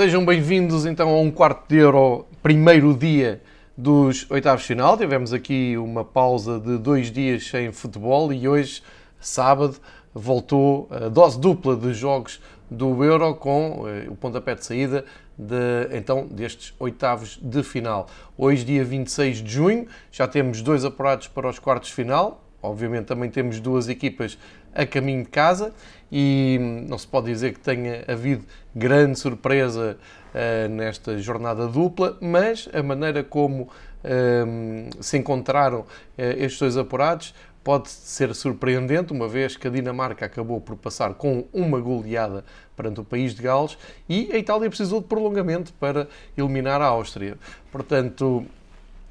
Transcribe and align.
Sejam 0.00 0.24
bem-vindos 0.24 0.86
então 0.86 1.10
a 1.10 1.20
um 1.20 1.30
quarto 1.30 1.68
de 1.68 1.76
euro, 1.76 2.24
primeiro 2.42 2.94
dia 2.94 3.42
dos 3.76 4.26
oitavos 4.30 4.62
de 4.62 4.68
final. 4.68 4.96
Tivemos 4.96 5.30
aqui 5.30 5.76
uma 5.76 6.02
pausa 6.02 6.58
de 6.58 6.78
dois 6.78 7.12
dias 7.12 7.46
sem 7.46 7.70
futebol 7.70 8.32
e 8.32 8.48
hoje, 8.48 8.82
sábado, 9.20 9.76
voltou 10.14 10.88
a 10.90 11.10
dose 11.10 11.38
dupla 11.38 11.76
de 11.76 11.92
jogos 11.92 12.40
do 12.70 13.04
Euro 13.04 13.34
com 13.34 13.84
eh, 13.86 14.08
o 14.08 14.16
pontapé 14.16 14.54
de 14.54 14.64
saída 14.64 15.04
de, 15.36 15.94
então 15.94 16.26
destes 16.26 16.72
oitavos 16.78 17.38
de 17.42 17.62
final. 17.62 18.06
Hoje, 18.38 18.64
dia 18.64 18.82
26 18.82 19.42
de 19.42 19.52
junho, 19.52 19.86
já 20.10 20.26
temos 20.26 20.62
dois 20.62 20.82
apurados 20.82 21.28
para 21.28 21.46
os 21.46 21.58
quartos 21.58 21.90
de 21.90 21.94
final. 21.94 22.42
Obviamente 22.62 23.04
também 23.04 23.28
temos 23.28 23.60
duas 23.60 23.86
equipas 23.86 24.38
a 24.74 24.86
caminho 24.86 25.24
de 25.24 25.30
casa 25.30 25.72
e 26.10 26.58
não 26.88 26.98
se 26.98 27.06
pode 27.06 27.26
dizer 27.26 27.52
que 27.52 27.60
tenha 27.60 28.04
havido 28.08 28.44
grande 28.74 29.18
surpresa 29.18 29.96
uh, 30.34 30.68
nesta 30.68 31.18
jornada 31.18 31.66
dupla, 31.66 32.16
mas 32.20 32.68
a 32.72 32.82
maneira 32.82 33.22
como 33.22 33.64
uh, 33.64 35.02
se 35.02 35.18
encontraram 35.18 35.80
uh, 35.80 35.86
estes 36.16 36.58
dois 36.58 36.76
apurados 36.76 37.34
pode 37.62 37.90
ser 37.90 38.34
surpreendente, 38.34 39.12
uma 39.12 39.28
vez 39.28 39.56
que 39.56 39.68
a 39.68 39.70
Dinamarca 39.70 40.24
acabou 40.24 40.60
por 40.60 40.76
passar 40.76 41.14
com 41.14 41.44
uma 41.52 41.78
goleada 41.78 42.44
perante 42.74 43.00
o 43.00 43.04
país 43.04 43.34
de 43.34 43.42
Gales 43.42 43.76
e 44.08 44.30
a 44.32 44.38
Itália 44.38 44.68
precisou 44.68 45.00
de 45.00 45.06
prolongamento 45.06 45.72
para 45.74 46.08
eliminar 46.36 46.80
a 46.80 46.86
Áustria. 46.86 47.36
Portanto, 47.70 48.46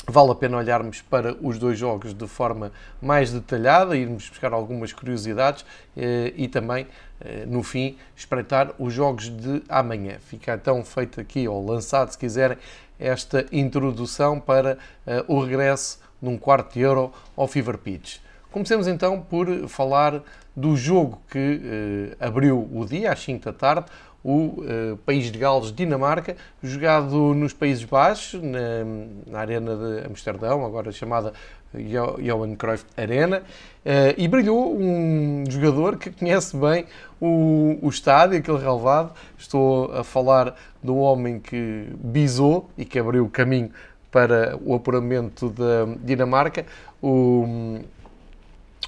vale 0.09 0.31
a 0.31 0.35
pena 0.35 0.57
olharmos 0.57 1.01
para 1.01 1.35
os 1.41 1.57
dois 1.57 1.77
jogos 1.77 2.13
de 2.13 2.27
forma 2.27 2.71
mais 3.01 3.31
detalhada, 3.31 3.95
irmos 3.95 4.27
buscar 4.27 4.51
algumas 4.51 4.91
curiosidades 4.91 5.63
eh, 5.95 6.33
e 6.35 6.47
também, 6.47 6.87
eh, 7.21 7.45
no 7.45 7.63
fim, 7.63 7.97
espreitar 8.15 8.73
os 8.79 8.93
jogos 8.93 9.29
de 9.29 9.61
amanhã. 9.69 10.17
Fica 10.19 10.55
então 10.55 10.83
feito 10.83 11.21
aqui, 11.21 11.47
ou 11.47 11.65
lançado, 11.65 12.09
se 12.09 12.17
quiserem, 12.17 12.57
esta 12.99 13.45
introdução 13.51 14.39
para 14.39 14.77
eh, 15.05 15.23
o 15.27 15.39
regresso 15.41 15.99
num 16.21 16.37
quarto 16.37 16.73
de 16.73 16.81
euro 16.81 17.13
ao 17.37 17.47
Fever 17.47 17.77
Pitch. 17.77 18.17
Comecemos 18.51 18.87
então 18.87 19.21
por 19.21 19.47
falar 19.67 20.23
do 20.55 20.75
jogo 20.75 21.21
que 21.29 22.11
abriu 22.19 22.67
o 22.73 22.83
dia, 22.83 23.13
às 23.13 23.19
5 23.19 23.45
da 23.45 23.53
tarde, 23.53 23.85
o 24.23 24.31
uh, 24.33 24.97
país 25.05 25.31
de 25.31 25.37
Gales, 25.37 25.71
Dinamarca, 25.71 26.35
jogado 26.61 27.33
nos 27.33 27.53
Países 27.53 27.83
Baixos, 27.83 28.41
na, 28.41 28.85
na 29.27 29.39
Arena 29.39 29.75
de 29.75 30.07
Amsterdão, 30.07 30.65
agora 30.65 30.91
chamada 30.91 31.33
Johan 31.73 32.55
Cruyff 32.55 32.85
Arena, 32.97 33.39
uh, 33.39 34.13
e 34.17 34.27
brilhou 34.27 34.75
um 34.75 35.43
jogador 35.47 35.97
que 35.97 36.09
conhece 36.09 36.57
bem 36.57 36.85
o, 37.19 37.77
o 37.81 37.89
estádio, 37.89 38.37
aquele 38.37 38.57
relevado. 38.57 39.13
Estou 39.37 39.91
a 39.93 40.03
falar 40.03 40.55
do 40.83 40.97
homem 40.97 41.39
que 41.39 41.87
bisou 41.95 42.69
e 42.77 42.83
que 42.85 42.99
abriu 42.99 43.25
o 43.25 43.29
caminho 43.29 43.71
para 44.11 44.57
o 44.65 44.73
apuramento 44.73 45.49
da 45.49 45.85
Dinamarca, 46.03 46.65
o, 47.01 47.79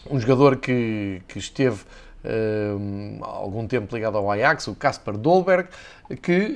um 0.10 0.20
jogador 0.20 0.58
que, 0.58 1.22
que 1.28 1.38
esteve 1.38 1.84
há 3.22 3.28
algum 3.28 3.68
tempo 3.68 3.94
ligado 3.96 4.18
ao 4.18 4.30
Ajax, 4.30 4.68
o 4.68 4.76
Kasper 4.76 5.18
Dolberg, 5.18 5.70
que, 6.22 6.56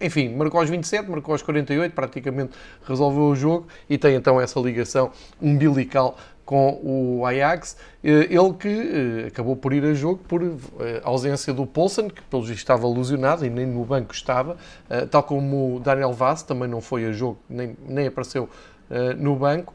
enfim, 0.00 0.34
marcou 0.34 0.60
aos 0.60 0.68
27, 0.68 1.08
marcou 1.08 1.32
aos 1.32 1.42
48, 1.42 1.92
praticamente 1.92 2.52
resolveu 2.86 3.24
o 3.24 3.34
jogo 3.36 3.66
e 3.88 3.96
tem 3.96 4.14
então 4.14 4.40
essa 4.40 4.60
ligação 4.60 5.10
umbilical 5.40 6.16
com 6.44 6.78
o 6.82 7.26
Ajax, 7.26 7.76
eh, 8.02 8.28
ele 8.30 8.52
que 8.58 8.68
eh, 8.68 9.26
acabou 9.28 9.56
por 9.56 9.72
ir 9.72 9.84
a 9.84 9.94
jogo 9.94 10.20
por 10.28 10.42
eh, 10.42 11.00
ausência 11.02 11.52
do 11.54 11.66
Poulsen, 11.66 12.08
que 12.10 12.22
pelo 12.22 12.42
visto 12.42 12.58
estava 12.58 12.86
ilusionado 12.86 13.46
e 13.46 13.50
nem 13.50 13.66
no 13.66 13.84
banco 13.84 14.12
estava, 14.12 14.56
tal 15.10 15.22
como 15.22 15.76
o 15.76 15.80
Daniel 15.80 16.12
Vaz 16.12 16.42
também 16.42 16.68
não 16.68 16.80
foi 16.80 17.06
a 17.06 17.12
jogo, 17.12 17.38
nem, 17.48 17.76
nem 17.88 18.06
apareceu 18.06 18.48
no 19.18 19.34
banco. 19.36 19.74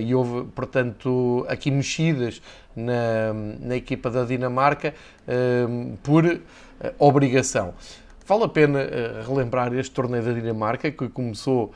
E 0.00 0.12
houve, 0.12 0.48
portanto, 0.56 1.46
aqui 1.48 1.70
mexidas 1.70 2.42
na, 2.78 3.32
na 3.60 3.76
equipa 3.76 4.10
da 4.10 4.24
Dinamarca 4.24 4.94
uh, 5.26 5.96
por 6.02 6.24
uh, 6.24 6.40
obrigação. 6.98 7.74
Vale 8.26 8.44
a 8.44 8.48
pena 8.48 8.80
relembrar 9.26 9.72
este 9.72 9.90
torneio 9.94 10.22
da 10.22 10.32
Dinamarca, 10.34 10.90
que 10.90 11.08
começou, 11.08 11.72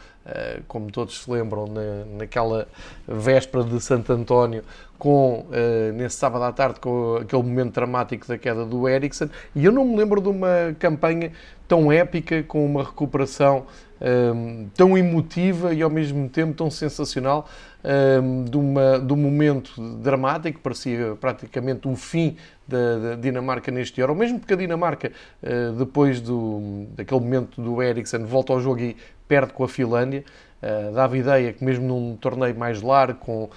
como 0.68 0.90
todos 0.92 1.22
se 1.22 1.30
lembram, 1.30 1.66
na, 1.66 2.04
naquela 2.18 2.68
véspera 3.08 3.64
de 3.64 3.80
Santo 3.80 4.12
António, 4.12 4.62
com, 4.98 5.46
nesse 5.94 6.16
sábado 6.16 6.44
à 6.44 6.52
tarde, 6.52 6.78
com 6.78 7.16
aquele 7.22 7.42
momento 7.42 7.72
dramático 7.72 8.28
da 8.28 8.36
queda 8.36 8.66
do 8.66 8.86
Eriksen. 8.86 9.30
E 9.54 9.64
eu 9.64 9.72
não 9.72 9.82
me 9.86 9.96
lembro 9.96 10.20
de 10.20 10.28
uma 10.28 10.76
campanha 10.78 11.32
tão 11.66 11.90
épica, 11.90 12.42
com 12.42 12.66
uma 12.66 12.84
recuperação 12.84 13.64
um, 14.02 14.68
tão 14.74 14.98
emotiva 14.98 15.72
e 15.72 15.80
ao 15.80 15.90
mesmo 15.90 16.28
tempo 16.28 16.54
tão 16.54 16.70
sensacional 16.70 17.48
um, 17.84 18.44
de, 18.44 18.56
uma, 18.56 18.98
de 18.98 19.12
um 19.12 19.16
momento 19.16 19.80
dramático, 19.98 20.60
parecia 20.60 21.16
praticamente 21.20 21.86
o 21.86 21.96
fim 21.96 22.36
da, 22.66 22.98
da 22.98 23.14
Dinamarca 23.16 23.70
neste 23.70 24.00
Euro, 24.00 24.14
mesmo 24.14 24.38
porque 24.38 24.54
a 24.54 24.56
Dinamarca, 24.56 25.12
uh, 25.42 25.72
depois 25.72 26.20
do, 26.20 26.86
daquele 26.94 27.20
momento 27.20 27.60
do 27.60 27.82
Eriksen, 27.82 28.24
volta 28.24 28.52
ao 28.52 28.60
jogo 28.60 28.80
e 28.80 28.96
perde 29.28 29.52
com 29.52 29.64
a 29.64 29.68
Finlândia. 29.68 30.24
Uh, 30.62 30.92
dava 30.92 31.18
ideia 31.18 31.52
que 31.52 31.64
mesmo 31.64 31.88
num 31.88 32.16
torneio 32.16 32.56
mais 32.56 32.80
largo, 32.80 33.18
com 33.18 33.44
uh, 33.44 33.50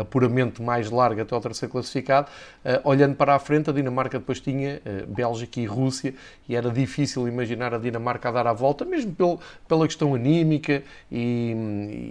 apuramento 0.00 0.62
mais 0.62 0.88
largo 0.88 1.20
até 1.20 1.34
ao 1.34 1.40
terceiro 1.40 1.72
classificado, 1.72 2.28
uh, 2.64 2.88
olhando 2.88 3.16
para 3.16 3.34
a 3.34 3.38
frente, 3.40 3.68
a 3.68 3.72
Dinamarca 3.72 4.20
depois 4.20 4.38
tinha 4.38 4.80
Bélgica 5.08 5.58
e 5.58 5.66
Rússia 5.66 6.14
e 6.48 6.54
era 6.54 6.70
difícil 6.70 7.26
imaginar 7.26 7.74
a 7.74 7.78
Dinamarca 7.78 8.28
a 8.28 8.32
dar 8.32 8.46
a 8.46 8.52
volta, 8.52 8.84
mesmo 8.84 9.12
pelo, 9.12 9.40
pela 9.66 9.84
questão 9.86 10.14
anímica 10.14 10.82
e, 11.10 11.52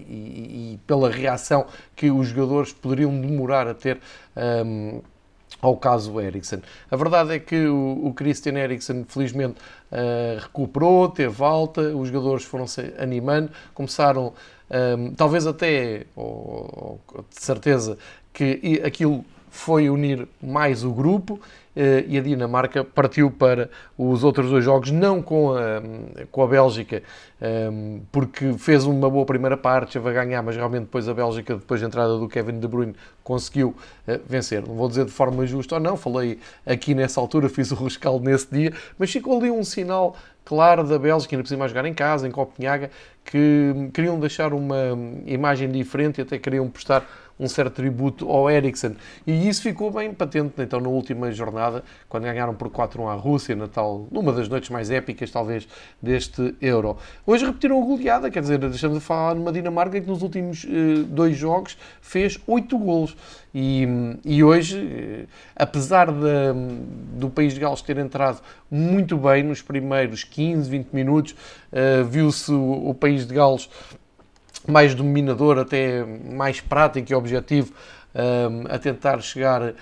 e, 0.09 0.73
e, 0.73 0.79
pela 0.85 1.09
reação 1.09 1.65
que 1.95 2.11
os 2.11 2.27
jogadores 2.27 2.73
poderiam 2.73 3.17
demorar 3.21 3.67
a 3.67 3.73
ter. 3.73 3.97
Um, 4.35 5.01
ao 5.61 5.75
caso 5.77 6.19
Eriksen. 6.19 6.61
A 6.89 6.95
verdade 6.95 7.33
é 7.33 7.39
que 7.39 7.67
o, 7.67 8.13
Christian 8.15 8.57
Eriksen, 8.57 9.05
felizmente, 9.07 9.55
uh, 9.91 10.39
recuperou, 10.39 11.09
teve 11.09 11.43
alta, 11.43 11.81
os 11.95 12.09
jogadores 12.09 12.43
foram-se 12.43 12.93
animando, 12.99 13.49
começaram, 13.73 14.33
um, 14.69 15.13
talvez 15.15 15.47
até, 15.47 16.05
ou, 16.15 16.99
de 17.29 17.43
certeza, 17.43 17.97
que 18.33 18.81
aquilo 18.85 19.25
foi 19.49 19.89
unir 19.89 20.27
mais 20.41 20.83
o 20.83 20.91
grupo 20.91 21.39
eh, 21.41 21.66
e 22.07 22.17
a 22.17 22.21
Dinamarca 22.21 22.83
partiu 22.83 23.29
para 23.29 23.69
os 23.97 24.23
outros 24.23 24.49
dois 24.49 24.63
jogos, 24.63 24.91
não 24.91 25.21
com 25.21 25.53
a, 25.53 25.81
com 26.31 26.43
a 26.43 26.47
Bélgica, 26.47 27.03
eh, 27.39 27.69
porque 28.11 28.53
fez 28.53 28.85
uma 28.85 29.09
boa 29.09 29.25
primeira 29.25 29.55
parte, 29.55 29.93
já 29.93 29.99
vai 29.99 30.13
ganhar, 30.13 30.41
mas 30.41 30.55
realmente 30.55 30.83
depois 30.83 31.07
a 31.07 31.13
Bélgica, 31.13 31.55
depois 31.55 31.79
da 31.79 31.87
entrada 31.87 32.17
do 32.17 32.27
Kevin 32.27 32.59
De 32.59 32.67
Bruyne, 32.67 32.95
conseguiu 33.23 33.75
eh, 34.07 34.19
vencer. 34.27 34.65
Não 34.67 34.75
vou 34.75 34.87
dizer 34.87 35.05
de 35.05 35.11
forma 35.11 35.45
justa 35.45 35.75
ou 35.75 35.81
não, 35.81 35.95
falei 35.95 36.39
aqui 36.65 36.95
nessa 36.95 37.21
altura, 37.21 37.47
fiz 37.49 37.71
o 37.71 37.75
rescaldo 37.75 38.25
nesse 38.25 38.47
dia, 38.51 38.73
mas 38.97 39.11
ficou 39.11 39.37
ali 39.37 39.51
um 39.51 39.63
sinal 39.63 40.15
claro 40.43 40.83
da 40.83 40.97
Bélgica, 40.97 41.35
ainda 41.35 41.43
precisa 41.43 41.59
mais 41.59 41.71
jogar 41.71 41.85
em 41.85 41.93
casa, 41.93 42.27
em 42.27 42.31
Copenhaga, 42.31 42.89
que 43.25 43.89
queriam 43.93 44.17
deixar 44.17 44.53
uma 44.53 44.97
imagem 45.25 45.69
diferente 45.69 46.19
e 46.19 46.21
até 46.21 46.39
queriam 46.39 46.69
prestar 46.69 47.05
um 47.39 47.47
certo 47.47 47.75
tributo 47.75 48.29
ao 48.29 48.49
Eriksen. 48.49 48.95
E 49.25 49.47
isso 49.47 49.61
ficou 49.61 49.91
bem 49.91 50.13
patente 50.13 50.53
então 50.57 50.79
na 50.79 50.89
última 50.89 51.31
jornada, 51.31 51.83
quando 52.09 52.23
ganharam 52.23 52.53
por 52.53 52.69
4-1 52.69 53.07
à 53.07 53.13
Rússia, 53.13 53.55
na 53.55 53.67
tal, 53.67 54.07
numa 54.11 54.33
das 54.33 54.47
noites 54.47 54.69
mais 54.69 54.89
épicas, 54.89 55.29
talvez, 55.29 55.67
deste 56.01 56.55
Euro. 56.61 56.97
Hoje 57.25 57.45
repetiram 57.45 57.81
a 57.81 57.85
goleada, 57.85 58.31
quer 58.31 58.41
dizer, 58.41 58.57
deixamos 58.57 58.99
de 58.99 59.03
falar 59.03 59.35
numa 59.35 59.51
Dinamarca 59.51 59.99
que 59.99 60.07
nos 60.07 60.21
últimos 60.21 60.63
uh, 60.63 61.03
dois 61.05 61.37
jogos 61.37 61.77
fez 62.01 62.39
8 62.47 62.77
golos. 62.77 63.15
E, 63.53 63.87
e 64.23 64.43
hoje, 64.43 64.77
uh, 64.77 65.27
apesar 65.55 66.11
de, 66.11 66.53
do 67.17 67.29
país 67.29 67.53
de 67.53 67.59
Gales 67.59 67.81
ter 67.81 67.97
entrado 67.97 68.41
muito 68.69 69.17
bem 69.17 69.43
nos 69.43 69.61
primeiros 69.61 70.23
15, 70.23 70.69
20 70.69 70.93
minutos, 70.93 71.35
uh, 71.71 72.03
viu-se 72.05 72.51
o, 72.51 72.89
o 72.89 72.93
país 72.93 73.25
de 73.25 73.33
Gales 73.33 73.69
mais 74.67 74.93
dominador, 74.93 75.57
até 75.59 76.03
mais 76.03 76.61
prático 76.61 77.11
e 77.11 77.15
objetivo 77.15 77.71
um, 78.13 78.73
a 78.73 78.77
tentar 78.77 79.21
chegar 79.21 79.61
uh, 79.61 79.73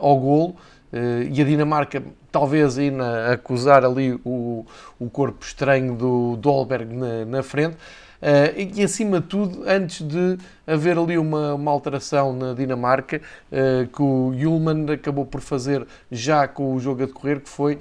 ao 0.00 0.18
golo. 0.18 0.56
Uh, 0.92 1.22
e 1.30 1.40
a 1.40 1.44
Dinamarca, 1.44 2.02
talvez 2.30 2.78
ainda 2.78 3.32
acusar 3.32 3.84
ali 3.84 4.18
o, 4.24 4.66
o 4.98 5.08
corpo 5.10 5.44
estranho 5.44 5.94
do 5.94 6.36
Dolberg 6.36 6.94
na, 6.94 7.24
na 7.24 7.42
frente. 7.42 7.76
Uh, 8.22 8.76
e 8.76 8.84
acima 8.84 9.20
de 9.20 9.26
tudo, 9.26 9.64
antes 9.66 10.00
de 10.06 10.38
haver 10.64 10.96
ali 10.96 11.18
uma, 11.18 11.54
uma 11.54 11.72
alteração 11.72 12.32
na 12.32 12.54
Dinamarca 12.54 13.20
uh, 13.50 13.88
que 13.88 14.00
o 14.00 14.32
Yulman 14.32 14.92
acabou 14.92 15.26
por 15.26 15.40
fazer 15.40 15.84
já 16.08 16.46
com 16.46 16.72
o 16.72 16.78
jogo 16.78 17.02
a 17.02 17.06
decorrer, 17.06 17.40
que 17.40 17.48
foi 17.48 17.80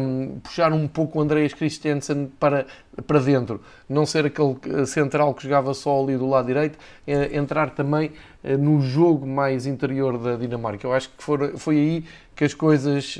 um, 0.00 0.38
puxar 0.42 0.72
um 0.72 0.88
pouco 0.88 1.18
o 1.18 1.22
Andreas 1.22 1.52
Christensen 1.52 2.32
para, 2.40 2.64
para 3.06 3.20
dentro. 3.20 3.60
Não 3.86 4.06
ser 4.06 4.24
aquele 4.24 4.56
central 4.86 5.34
que 5.34 5.42
jogava 5.42 5.74
só 5.74 6.02
ali 6.02 6.16
do 6.16 6.26
lado 6.26 6.46
direito, 6.46 6.78
entrar 7.06 7.70
também 7.70 8.12
no 8.42 8.80
jogo 8.80 9.26
mais 9.26 9.66
interior 9.66 10.16
da 10.16 10.36
Dinamarca. 10.36 10.86
Eu 10.86 10.94
acho 10.94 11.10
que 11.10 11.22
foi, 11.22 11.56
foi 11.56 11.76
aí 11.76 12.04
que 12.34 12.44
as 12.44 12.54
coisas 12.54 13.18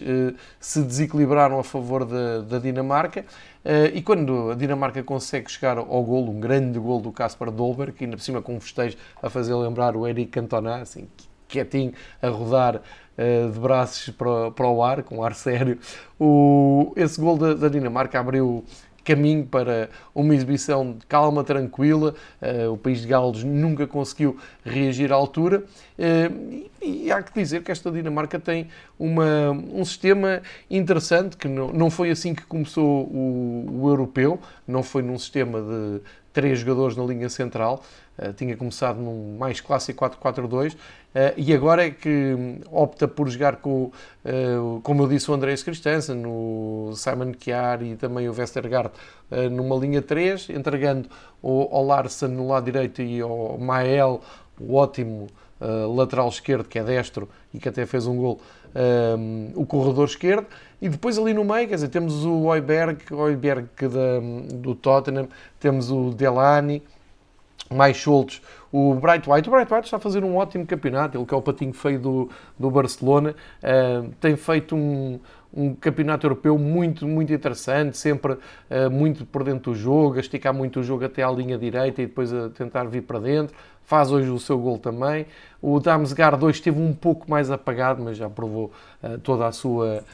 se 0.60 0.82
desequilibraram 0.82 1.58
a 1.58 1.64
favor 1.64 2.04
da, 2.04 2.40
da 2.40 2.58
Dinamarca. 2.58 3.24
Uh, 3.66 3.90
e 3.92 4.00
quando 4.00 4.52
a 4.52 4.54
Dinamarca 4.54 5.02
consegue 5.02 5.50
chegar 5.50 5.76
ao 5.76 6.04
golo, 6.04 6.30
um 6.30 6.38
grande 6.38 6.78
golo 6.78 7.00
do 7.00 7.10
Kasper 7.10 7.50
Dolberg, 7.50 7.90
que 7.90 8.04
ainda 8.04 8.16
por 8.16 8.22
cima 8.22 8.40
com 8.40 8.54
um 8.54 8.60
festejo 8.60 8.96
a 9.20 9.28
fazer 9.28 9.56
lembrar 9.56 9.96
o 9.96 10.06
Eric 10.06 10.30
Cantona, 10.30 10.76
assim, 10.76 11.08
quietinho, 11.48 11.92
a 12.22 12.28
rodar 12.28 12.76
uh, 12.76 13.50
de 13.50 13.58
braços 13.58 14.14
para, 14.14 14.52
para 14.52 14.68
o 14.68 14.84
ar, 14.84 15.02
com 15.02 15.20
ar 15.24 15.34
sério. 15.34 15.80
O, 16.16 16.92
esse 16.94 17.20
gol 17.20 17.36
da, 17.36 17.54
da 17.54 17.68
Dinamarca 17.68 18.20
abriu 18.20 18.64
caminho 19.06 19.46
para 19.46 19.88
uma 20.12 20.34
exibição 20.34 20.96
calma, 21.08 21.44
tranquila. 21.44 22.14
Uh, 22.42 22.72
o 22.72 22.76
país 22.76 23.00
de 23.00 23.06
Gales 23.06 23.44
nunca 23.44 23.86
conseguiu 23.86 24.36
reagir 24.64 25.12
à 25.12 25.14
altura. 25.14 25.62
Uh, 25.96 26.66
e, 26.82 27.06
e, 27.06 27.12
há 27.12 27.22
que 27.22 27.32
dizer 27.32 27.62
que 27.62 27.70
esta 27.70 27.90
Dinamarca 27.90 28.38
tem 28.38 28.68
uma, 28.98 29.52
um 29.52 29.84
sistema 29.84 30.42
interessante, 30.68 31.36
que 31.36 31.46
não, 31.46 31.72
não 31.72 31.88
foi 31.88 32.10
assim 32.10 32.34
que 32.34 32.42
começou 32.42 33.04
o, 33.04 33.82
o 33.82 33.88
europeu, 33.88 34.40
não 34.66 34.82
foi 34.82 35.02
num 35.02 35.18
sistema 35.18 35.62
de 35.62 36.00
três 36.32 36.58
jogadores 36.58 36.96
na 36.96 37.04
linha 37.04 37.30
central, 37.30 37.82
uh, 38.18 38.32
tinha 38.32 38.56
começado 38.56 38.98
num 38.98 39.36
mais 39.38 39.60
clássico 39.60 40.04
4-4-2 40.04 40.74
uh, 40.74 40.78
e 41.36 41.52
agora 41.54 41.86
é 41.86 41.90
que 41.90 42.60
opta 42.70 43.06
por 43.08 43.28
jogar 43.28 43.56
com, 43.56 43.90
uh, 44.24 44.80
como 44.82 45.02
eu 45.02 45.08
disse, 45.08 45.30
o 45.30 45.34
Andreas 45.34 45.62
Christensen, 45.62 46.24
o 46.26 46.92
Simon 46.94 47.32
Kjær 47.32 47.82
e 47.82 47.96
também 47.96 48.28
o 48.28 48.32
Westergaard 48.32 48.90
numa 49.50 49.74
linha 49.76 50.00
3, 50.00 50.50
entregando 50.50 51.08
ao, 51.42 51.84
Larsen 51.84 52.28
no 52.28 52.46
lado 52.46 52.64
direito 52.64 53.02
e 53.02 53.20
ao 53.20 53.58
Mael, 53.58 54.20
o 54.60 54.76
ótimo 54.76 55.26
lateral 55.94 56.28
esquerdo, 56.28 56.68
que 56.68 56.78
é 56.78 56.84
destro 56.84 57.28
e 57.52 57.58
que 57.58 57.68
até 57.68 57.84
fez 57.86 58.06
um 58.06 58.16
gol, 58.16 58.40
o 59.56 59.66
corredor 59.66 60.06
esquerdo. 60.06 60.46
E 60.80 60.88
depois 60.88 61.18
ali 61.18 61.34
no 61.34 61.44
meio, 61.44 61.66
quer 61.66 61.74
dizer, 61.74 61.88
temos 61.88 62.24
o 62.24 62.44
Oiberg, 62.44 63.02
Oiberg 63.12 63.68
da, 63.80 64.20
do 64.54 64.74
Tottenham, 64.76 65.28
temos 65.58 65.90
o 65.90 66.10
Delany, 66.10 66.82
mais 67.70 67.96
soltos, 67.96 68.40
o 68.72 68.94
Bright 68.94 69.28
White. 69.28 69.48
O 69.48 69.52
Bright 69.52 69.72
White 69.72 69.86
está 69.86 69.96
a 69.96 70.00
fazer 70.00 70.24
um 70.24 70.36
ótimo 70.36 70.66
campeonato, 70.66 71.16
ele 71.16 71.24
que 71.24 71.34
é 71.34 71.36
o 71.36 71.42
patinho 71.42 71.72
feio 71.72 71.98
do, 71.98 72.30
do 72.58 72.70
Barcelona, 72.70 73.34
uh, 73.62 74.10
tem 74.20 74.36
feito 74.36 74.76
um, 74.76 75.18
um 75.52 75.74
campeonato 75.74 76.26
europeu 76.26 76.58
muito, 76.58 77.06
muito 77.06 77.32
interessante, 77.32 77.96
sempre 77.96 78.32
uh, 78.34 78.90
muito 78.90 79.24
por 79.24 79.42
dentro 79.42 79.72
do 79.72 79.78
jogo, 79.78 80.16
a 80.16 80.20
esticar 80.20 80.52
muito 80.52 80.80
o 80.80 80.82
jogo 80.82 81.04
até 81.04 81.22
à 81.22 81.30
linha 81.30 81.56
direita 81.56 82.02
e 82.02 82.06
depois 82.06 82.32
a 82.32 82.50
tentar 82.50 82.84
vir 82.84 83.02
para 83.02 83.18
dentro. 83.18 83.56
Faz 83.82 84.10
hoje 84.10 84.28
o 84.28 84.38
seu 84.38 84.58
gol 84.58 84.78
também. 84.78 85.26
O 85.62 85.78
Damsgaard 85.78 86.38
2 86.40 86.56
esteve 86.56 86.80
um 86.80 86.92
pouco 86.92 87.30
mais 87.30 87.52
apagado, 87.52 88.02
mas 88.02 88.16
já 88.16 88.28
provou 88.28 88.72
uh, 89.02 89.16
toda 89.18 89.46
a 89.46 89.52
sua 89.52 90.04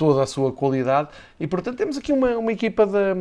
toda 0.00 0.22
a 0.22 0.26
sua 0.26 0.50
qualidade 0.50 1.10
e 1.38 1.46
portanto 1.46 1.76
temos 1.76 1.98
aqui 1.98 2.10
uma, 2.10 2.30
uma 2.38 2.50
equipa 2.50 2.86
da, 2.86 3.14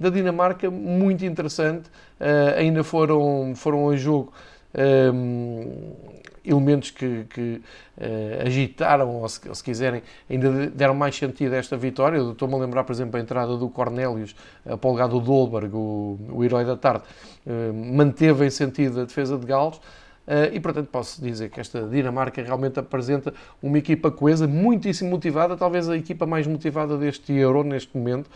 da 0.00 0.10
Dinamarca 0.10 0.68
muito 0.68 1.24
interessante 1.24 1.86
uh, 2.20 2.58
ainda 2.58 2.82
foram, 2.82 3.52
foram 3.54 3.84
ao 3.84 3.96
jogo 3.96 4.32
um, 4.76 5.62
ehm, 5.62 6.24
elementos 6.44 6.90
que, 6.90 7.24
que 7.30 7.62
uh, 7.96 8.46
agitaram, 8.46 9.08
ou 9.20 9.28
se, 9.28 9.48
ou 9.48 9.54
se, 9.54 9.62
quiserem, 9.62 10.02
ainda 10.28 10.66
deram 10.70 10.94
mais 10.94 11.16
sentido 11.16 11.54
a 11.54 11.56
esta 11.56 11.76
vitória. 11.76 12.18
Estou-me 12.18 12.54
a 12.54 12.58
lembrar, 12.58 12.82
por 12.82 12.92
exemplo, 12.92 13.16
a 13.16 13.22
entrada 13.22 13.56
do 13.56 13.68
Cornélios, 13.70 14.34
a 14.66 14.76
polgado 14.76 15.20
do 15.20 15.24
Dolberg, 15.24 15.72
o, 15.72 16.18
o 16.32 16.44
herói 16.44 16.64
da 16.64 16.76
tarde, 16.76 17.04
uh, 17.46 17.72
manteve 17.72 18.44
em 18.44 18.50
sentido 18.50 19.02
a 19.02 19.04
defesa 19.04 19.38
de 19.38 19.46
Gales. 19.46 19.80
Uh, 20.26 20.54
e, 20.54 20.60
portanto, 20.60 20.88
posso 20.90 21.20
dizer 21.20 21.50
que 21.50 21.60
esta 21.60 21.86
Dinamarca 21.86 22.42
realmente 22.42 22.80
apresenta 22.80 23.34
uma 23.62 23.76
equipa 23.76 24.10
coesa, 24.10 24.46
muitíssimo 24.46 25.10
motivada, 25.10 25.54
talvez 25.54 25.88
a 25.88 25.96
equipa 25.96 26.24
mais 26.24 26.46
motivada 26.46 26.96
deste 26.96 27.32
Euro 27.34 27.62
neste 27.62 27.94
momento, 27.94 28.30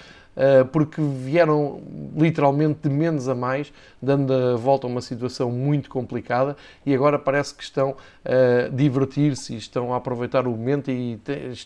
porque 0.73 1.01
vieram 1.01 1.81
literalmente 2.17 2.89
de 2.89 2.91
menos 2.91 3.29
a 3.29 3.35
mais, 3.35 3.73
dando 4.01 4.33
a 4.33 4.57
volta 4.57 4.87
a 4.87 4.91
uma 4.91 5.01
situação 5.01 5.51
muito 5.51 5.91
complicada 5.91 6.57
e 6.87 6.95
agora 6.95 7.19
parece 7.19 7.55
que 7.55 7.63
estão 7.63 7.97
a 8.25 8.69
divertir-se 8.69 9.55
e 9.55 9.57
estão 9.57 9.93
a 9.93 9.97
aproveitar 9.97 10.47
o 10.47 10.51
momento 10.51 10.91
e 10.91 11.19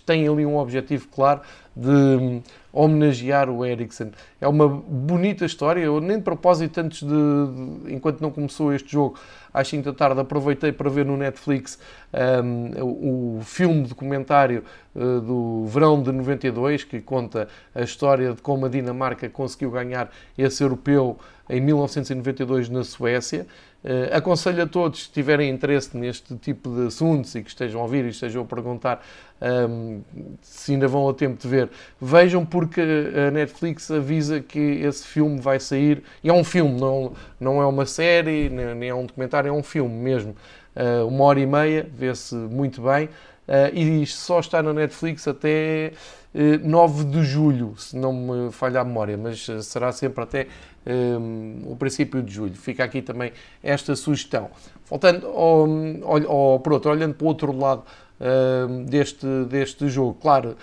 têm 0.06 0.26
ali 0.26 0.46
um 0.46 0.56
objetivo 0.56 1.08
claro 1.08 1.40
de 1.74 1.88
hum, 1.88 2.42
homenagear 2.72 3.48
o 3.48 3.64
Eriksen. 3.64 4.12
É 4.40 4.46
uma 4.46 4.68
bonita 4.68 5.44
história, 5.44 5.80
eu 5.80 6.00
nem 6.00 6.18
de 6.18 6.22
propósito 6.22 6.78
antes 6.78 7.02
de, 7.02 7.06
de 7.08 7.94
enquanto 7.94 8.20
não 8.20 8.30
começou 8.30 8.72
este 8.72 8.92
jogo, 8.92 9.18
às 9.52 9.68
5 9.68 9.84
da 9.84 9.92
tarde, 9.92 10.20
aproveitei 10.20 10.72
para 10.72 10.88
ver 10.88 11.04
no 11.04 11.16
Netflix 11.16 11.78
um, 12.42 12.82
o, 12.82 13.38
o, 13.38 13.40
filme 13.42 13.86
documentário 13.86 14.64
uh, 14.94 15.20
do 15.20 15.66
verão 15.66 16.02
de 16.02 16.10
92, 16.10 16.84
que 16.84 17.00
conta 17.00 17.48
a 17.74 17.82
história 17.82 18.32
de 18.32 18.40
como 18.40 18.61
a 18.66 18.68
Dinamarca 18.68 19.28
conseguiu 19.28 19.70
ganhar 19.70 20.10
esse 20.36 20.62
europeu 20.62 21.18
em 21.48 21.60
1992 21.60 22.68
na 22.68 22.84
Suécia. 22.84 23.46
Uh, 23.84 24.14
aconselho 24.16 24.62
a 24.62 24.66
todos 24.66 25.08
que 25.08 25.12
tiverem 25.12 25.50
interesse 25.50 25.96
neste 25.96 26.36
tipo 26.36 26.72
de 26.72 26.86
assuntos 26.86 27.34
e 27.34 27.42
que 27.42 27.50
estejam 27.50 27.80
a 27.80 27.82
ouvir 27.82 28.04
e 28.04 28.10
estejam 28.10 28.42
a 28.42 28.44
perguntar 28.44 29.04
um, 29.42 30.02
se 30.40 30.72
ainda 30.72 30.86
vão 30.86 31.02
ao 31.02 31.12
tempo 31.12 31.40
de 31.42 31.48
ver, 31.48 31.68
vejam 32.00 32.46
porque 32.46 32.80
a 32.80 33.30
Netflix 33.32 33.90
avisa 33.90 34.40
que 34.40 34.58
esse 34.58 35.04
filme 35.04 35.40
vai 35.40 35.58
sair. 35.58 36.02
E 36.22 36.28
é 36.28 36.32
um 36.32 36.44
filme, 36.44 36.80
não, 36.80 37.12
não 37.40 37.60
é 37.60 37.66
uma 37.66 37.84
série, 37.84 38.48
nem 38.48 38.88
é 38.88 38.94
um 38.94 39.04
documentário, 39.04 39.48
é 39.48 39.52
um 39.52 39.64
filme 39.64 39.94
mesmo. 39.94 40.36
Uh, 40.76 41.06
uma 41.06 41.24
hora 41.24 41.40
e 41.40 41.46
meia, 41.46 41.86
vê-se 41.92 42.34
muito 42.34 42.80
bem. 42.80 43.08
Uh, 43.52 43.68
e 43.76 44.06
só 44.06 44.40
está 44.40 44.62
na 44.62 44.72
Netflix 44.72 45.28
até 45.28 45.92
uh, 46.34 46.54
eh, 46.54 46.56
9 46.56 47.04
de 47.04 47.22
julho, 47.22 47.74
se 47.76 47.94
não 47.94 48.10
me 48.10 48.50
falha 48.50 48.80
a 48.80 48.84
memória, 48.84 49.14
mas 49.14 49.46
será 49.60 49.92
sempre 49.92 50.24
até 50.24 50.46
o 51.64 51.76
princípio 51.76 52.22
de 52.22 52.32
julho. 52.32 52.54
Fica 52.54 52.82
aqui 52.82 53.02
também 53.02 53.30
esta 53.62 53.94
sugestão. 53.94 54.50
Voltando 54.88 55.28
ao, 55.28 55.68
ao, 56.02 56.32
ao, 56.32 56.60
por 56.60 56.72
outro, 56.72 56.90
olhando 56.90 57.14
para 57.14 57.24
o 57.24 57.28
outro 57.28 57.56
lado 57.56 57.84
deste, 58.88 59.26
deste 59.48 59.88
jogo, 59.88 60.18
claro, 60.20 60.56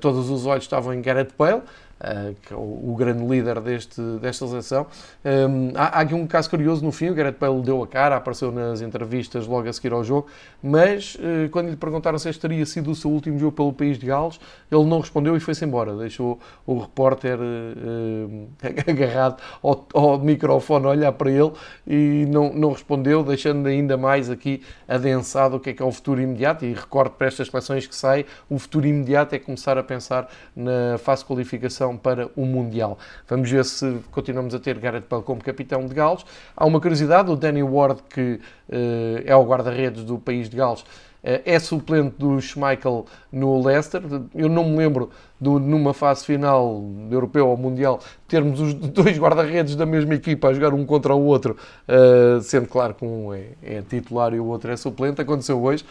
todos 0.00 0.28
os 0.28 0.44
olhos 0.44 0.64
estavam 0.64 0.92
em 0.92 1.00
Gareth 1.00 1.28
Bale, 1.38 1.62
Uh, 2.00 2.34
que 2.40 2.54
é 2.54 2.56
o, 2.56 2.94
grande 2.98 3.22
líder 3.26 3.60
deste, 3.60 4.00
desta 4.22 4.46
seleção. 4.46 4.86
Um, 5.22 5.72
há, 5.74 5.98
há, 5.98 6.00
aqui 6.00 6.14
um 6.14 6.26
caso 6.26 6.48
curioso 6.48 6.82
no 6.82 6.90
fim, 6.90 7.10
o 7.10 7.14
Gareth 7.14 7.36
Bale 7.38 7.60
deu 7.60 7.82
a 7.82 7.86
cara, 7.86 8.16
apareceu 8.16 8.50
nas 8.50 8.80
entrevistas 8.80 9.46
logo 9.46 9.68
a 9.68 9.72
seguir 9.72 9.92
ao 9.92 10.02
jogo, 10.02 10.26
mas 10.62 11.16
uh, 11.16 11.50
quando 11.50 11.68
lhe 11.68 11.76
perguntaram 11.76 12.18
se 12.18 12.30
este 12.30 12.40
teria 12.40 12.64
sido 12.64 12.90
o 12.90 12.94
seu 12.94 13.10
último 13.10 13.38
jogo 13.38 13.52
pelo 13.52 13.70
país 13.74 13.98
de 13.98 14.06
Gales, 14.06 14.40
ele 14.72 14.84
não 14.84 15.00
respondeu 15.00 15.36
e 15.36 15.40
foi-se 15.40 15.62
embora. 15.62 15.94
Deixou 15.94 16.38
o 16.66 16.78
repórter 16.78 17.38
uh, 17.38 18.48
agarrado 18.88 19.42
ao, 19.62 19.86
ao, 19.92 20.18
microfone 20.18 20.86
a 20.86 20.88
olhar 20.88 21.12
para 21.12 21.30
ele 21.30 21.52
e 21.86 22.24
não, 22.30 22.50
não 22.50 22.72
respondeu, 22.72 23.22
deixando 23.22 23.66
ainda 23.66 23.98
mais 23.98 24.30
aqui 24.30 24.62
adensado 24.88 25.56
o 25.56 25.60
que 25.60 25.68
é 25.68 25.72
que 25.74 25.82
é 25.82 25.84
o 25.84 25.92
futuro 25.92 26.18
imediato. 26.18 26.64
E 26.64 26.72
recordo 26.72 27.10
para 27.10 27.26
estas 27.26 27.48
seleções 27.48 27.86
que 27.86 27.94
sai, 27.94 28.24
o 28.48 28.58
futuro 28.58 28.86
imediato 28.86 29.34
é 29.34 29.38
começar 29.38 29.76
a 29.76 29.82
pensar 29.82 30.30
na 30.56 30.96
fase 30.96 31.20
de 31.20 31.28
qualificação 31.28 31.89
para 31.96 32.28
o 32.36 32.44
Mundial. 32.44 32.98
Vamos 33.28 33.50
ver 33.50 33.64
se 33.64 34.00
continuamos 34.10 34.54
a 34.54 34.58
ter 34.58 34.78
Gareth 34.78 35.04
Bale 35.08 35.22
como 35.22 35.42
capitão 35.42 35.86
de 35.86 35.94
Gales. 35.94 36.24
Há 36.56 36.66
uma 36.66 36.80
curiosidade, 36.80 37.30
o 37.30 37.36
Danny 37.36 37.62
Ward, 37.62 38.02
que 38.08 38.40
uh, 38.68 39.22
é 39.24 39.34
o 39.34 39.44
guarda-redes 39.44 40.04
do 40.04 40.18
país 40.18 40.48
de 40.48 40.56
Gales, 40.56 40.84
é 41.22 41.58
suplente 41.58 42.14
do 42.18 42.40
Schmeichel 42.40 43.06
no 43.30 43.64
Leicester. 43.64 44.02
Eu 44.34 44.48
não 44.48 44.64
me 44.64 44.76
lembro 44.76 45.10
do, 45.40 45.58
numa 45.58 45.94
fase 45.94 46.24
final 46.24 46.84
europeu 47.10 47.48
ou 47.48 47.56
mundial, 47.56 48.00
termos 48.28 48.60
os 48.60 48.74
dois 48.92 49.18
guarda-redes 49.18 49.74
da 49.74 49.86
mesma 49.86 50.14
equipa 50.14 50.48
a 50.48 50.52
jogar 50.52 50.74
um 50.74 50.84
contra 50.84 51.14
o 51.14 51.24
outro, 51.24 51.56
uh, 51.88 52.40
sendo 52.42 52.68
claro 52.68 52.94
que 52.94 53.04
um 53.04 53.32
é, 53.32 53.46
é, 53.62 53.82
titular 53.82 54.34
e 54.34 54.38
o 54.38 54.44
outro 54.44 54.70
é 54.70 54.76
suplente. 54.76 55.20
Aconteceu 55.20 55.60
hoje, 55.62 55.84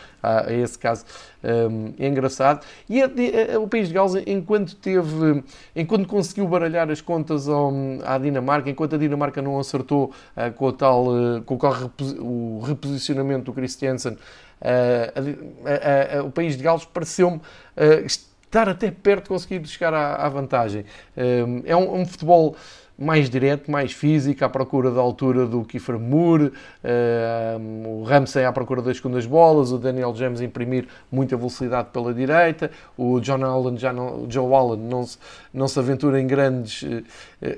é 0.47 0.55
esse 0.55 0.77
caso 0.77 1.03
é 1.41 2.07
engraçado. 2.07 2.65
E 2.89 3.01
a, 3.01 3.05
a, 3.05 3.59
o 3.59 3.67
país 3.67 3.87
de 3.87 3.93
Gales, 3.93 4.13
enquanto 4.27 4.75
teve, 4.75 5.43
enquanto 5.73 6.05
conseguiu 6.05 6.45
baralhar 6.47 6.91
as 6.91 6.99
contas 6.99 7.47
ao, 7.47 7.71
à 8.05 8.17
Dinamarca, 8.17 8.69
enquanto 8.69 8.95
a 8.95 8.97
Dinamarca 8.97 9.41
não 9.41 9.57
acertou 9.57 10.11
uh, 10.35 10.51
com, 10.53 10.65
o 10.65 10.73
tal, 10.73 11.05
com 11.45 11.57
o 12.19 12.61
reposicionamento 12.61 13.45
do 13.45 13.53
Christiansen, 13.53 14.17
o 16.25 16.31
país 16.31 16.57
de 16.57 16.63
Gales 16.63 16.85
pareceu-me 16.85 17.41
estar 18.49 18.67
até 18.67 18.89
perto 18.89 19.23
de 19.23 19.29
conseguir 19.29 19.65
chegar 19.67 19.93
à, 19.93 20.15
à 20.15 20.29
vantagem. 20.29 20.83
Hum, 21.15 21.61
é 21.65 21.75
um, 21.75 22.01
um, 22.01 22.05
futebol 22.05 22.55
mais 22.97 23.29
direto, 23.29 23.71
mais 23.71 23.93
físico, 23.93 24.43
à 24.43 24.49
procura 24.49 24.91
da 24.91 24.99
altura 24.99 25.45
do 25.45 25.63
Kiefer 25.63 25.97
Moore, 25.97 26.51
uh, 26.83 27.87
o 27.87 28.03
Ramsey 28.03 28.43
à 28.43 28.51
procura 28.51 28.81
das 28.81 28.97
segundas 28.97 29.25
bolas, 29.25 29.71
o 29.71 29.77
Daniel 29.77 30.13
James 30.13 30.41
imprimir 30.41 30.85
muita 31.09 31.37
velocidade 31.37 31.89
pela 31.93 32.13
direita, 32.13 32.69
o 32.97 33.21
John 33.21 33.45
Allen, 33.45 33.77
já 33.77 33.93
não, 33.93 34.25
o 34.25 34.27
Joe 34.29 34.53
Allen 34.53 34.81
não 34.81 35.03
se, 35.03 35.17
não 35.53 35.65
se 35.69 35.79
aventura 35.79 36.19
em 36.19 36.27
grandes 36.27 36.83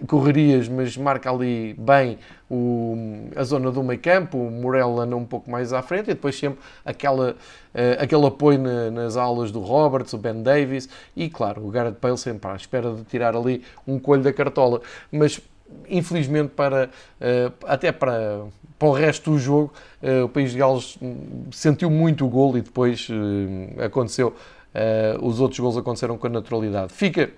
correrias, 0.05 0.69
mas 0.69 0.95
marca 0.95 1.31
ali 1.31 1.73
bem 1.73 2.19
o, 2.51 3.29
a 3.33 3.43
zona 3.45 3.71
do 3.71 3.81
meio 3.81 3.99
campo, 3.99 4.37
o 4.37 4.51
Morel 4.51 4.99
anda 4.99 5.15
um 5.15 5.23
pouco 5.23 5.49
mais 5.49 5.71
à 5.71 5.81
frente 5.81 6.11
e 6.11 6.13
depois 6.13 6.37
sempre 6.37 6.59
aquela, 6.83 7.31
uh, 7.31 8.03
aquele 8.03 8.25
apoio 8.25 8.59
na, 8.59 8.91
nas 8.91 9.15
aulas 9.15 9.51
do 9.51 9.61
Roberts, 9.61 10.11
o 10.11 10.17
Ben 10.17 10.43
Davis 10.43 10.89
e 11.15 11.29
claro, 11.29 11.65
o 11.65 11.71
Garrett 11.71 11.97
Bale 12.01 12.17
sempre 12.17 12.51
à 12.51 12.55
espera 12.55 12.93
de 12.93 13.03
tirar 13.05 13.37
ali 13.37 13.63
um 13.87 13.97
coelho 13.97 14.21
da 14.21 14.33
cartola, 14.33 14.81
mas 15.09 15.39
infelizmente 15.87 16.49
para, 16.49 16.89
uh, 17.21 17.53
até 17.65 17.89
para, 17.89 18.41
para 18.77 18.87
o 18.89 18.91
resto 18.91 19.31
do 19.31 19.39
jogo, 19.39 19.71
uh, 20.03 20.25
o 20.25 20.29
País 20.29 20.51
de 20.51 20.57
Gales 20.57 20.99
sentiu 21.53 21.89
muito 21.89 22.25
o 22.25 22.29
gol 22.29 22.57
e 22.57 22.61
depois 22.61 23.07
aconteceu, 23.81 24.35
os 25.21 25.39
outros 25.41 25.59
gols 25.59 25.77
aconteceram 25.77 26.17
com 26.17 26.27
a 26.27 26.29
naturalidade. 26.29 26.93
Fica 26.93 27.29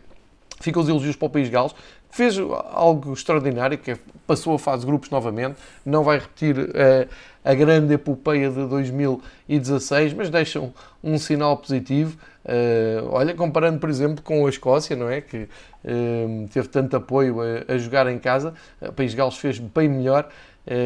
Fica 0.63 0.79
os 0.79 0.88
elogios 0.88 1.17
para 1.17 1.25
o 1.25 1.29
País 1.29 1.50
Gales, 1.50 1.75
fez 2.10 2.38
algo 2.72 3.12
extraordinário, 3.12 3.77
que 3.77 3.91
é, 3.91 3.98
passou 4.25 4.55
a 4.55 4.60
fase 4.60 4.82
de 4.82 4.86
grupos 4.86 5.10
novamente, 5.10 5.58
não 5.86 6.05
vai 6.05 6.20
repetir 6.20 6.58
uh, 6.58 7.10
a 7.43 7.53
grande 7.53 7.96
epopeia 7.96 8.50
de 8.50 8.65
2016, 8.65 10.13
mas 10.13 10.29
deixa 10.29 10.62
um, 11.03 11.17
sinal 11.17 11.58
positivo. 11.58 12.17
Uh, 12.46 13.10
olha, 13.10 13.34
comparando, 13.34 13.77
por 13.77 13.89
exemplo, 13.89 14.24
com 14.24 14.46
a 14.46 14.50
Escócia, 14.50 14.96
não 14.96 15.10
é? 15.10 15.20
Que 15.20 15.50
uh, 15.84 16.48
teve 16.53 16.70
tanto 16.70 16.96
apoio 16.96 17.41
a, 17.41 17.74
a, 17.74 17.77
jogar 17.77 18.08
em 18.08 18.17
casa, 18.17 18.53
o 18.79 18.93
País 18.93 19.13
Gales 19.13 19.36
fez 19.36 19.60
bem 19.60 19.89
melhor 19.89 20.29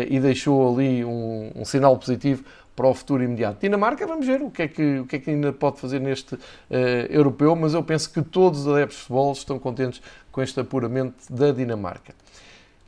e 0.10 0.20
deixou 0.20 0.74
ali 0.74 1.06
um, 1.06 1.52
um 1.56 1.64
sinal 1.64 1.96
positivo 1.98 2.44
para 2.78 2.88
o 2.88 2.94
futuro 2.94 3.24
imediato. 3.24 3.60
Dinamarca, 3.60 4.06
vamos 4.06 4.28
ver 4.28 4.40
o 4.40 4.52
que 4.52 4.62
é 4.62 4.68
que, 4.68 5.00
o 5.00 5.06
que, 5.08 5.16
é 5.16 5.20
que 5.20 5.32
ainda 5.32 5.52
pode 5.52 5.80
fazer 5.80 6.00
neste 6.00 6.36
uh, 6.36 6.40
europeu, 7.10 7.56
mas 7.56 7.74
eu 7.74 7.82
penso 7.82 8.14
que 8.14 8.22
todos 8.22 8.62
os 8.62 8.68
adeptos 8.68 8.98
de 8.98 9.02
futebol 9.02 9.32
estão 9.32 9.58
contentes 9.58 10.00
com 10.32 10.44
este 10.44 10.60
apuramento 10.60 11.16
da 11.28 11.52
Dinamarca. 11.52 12.14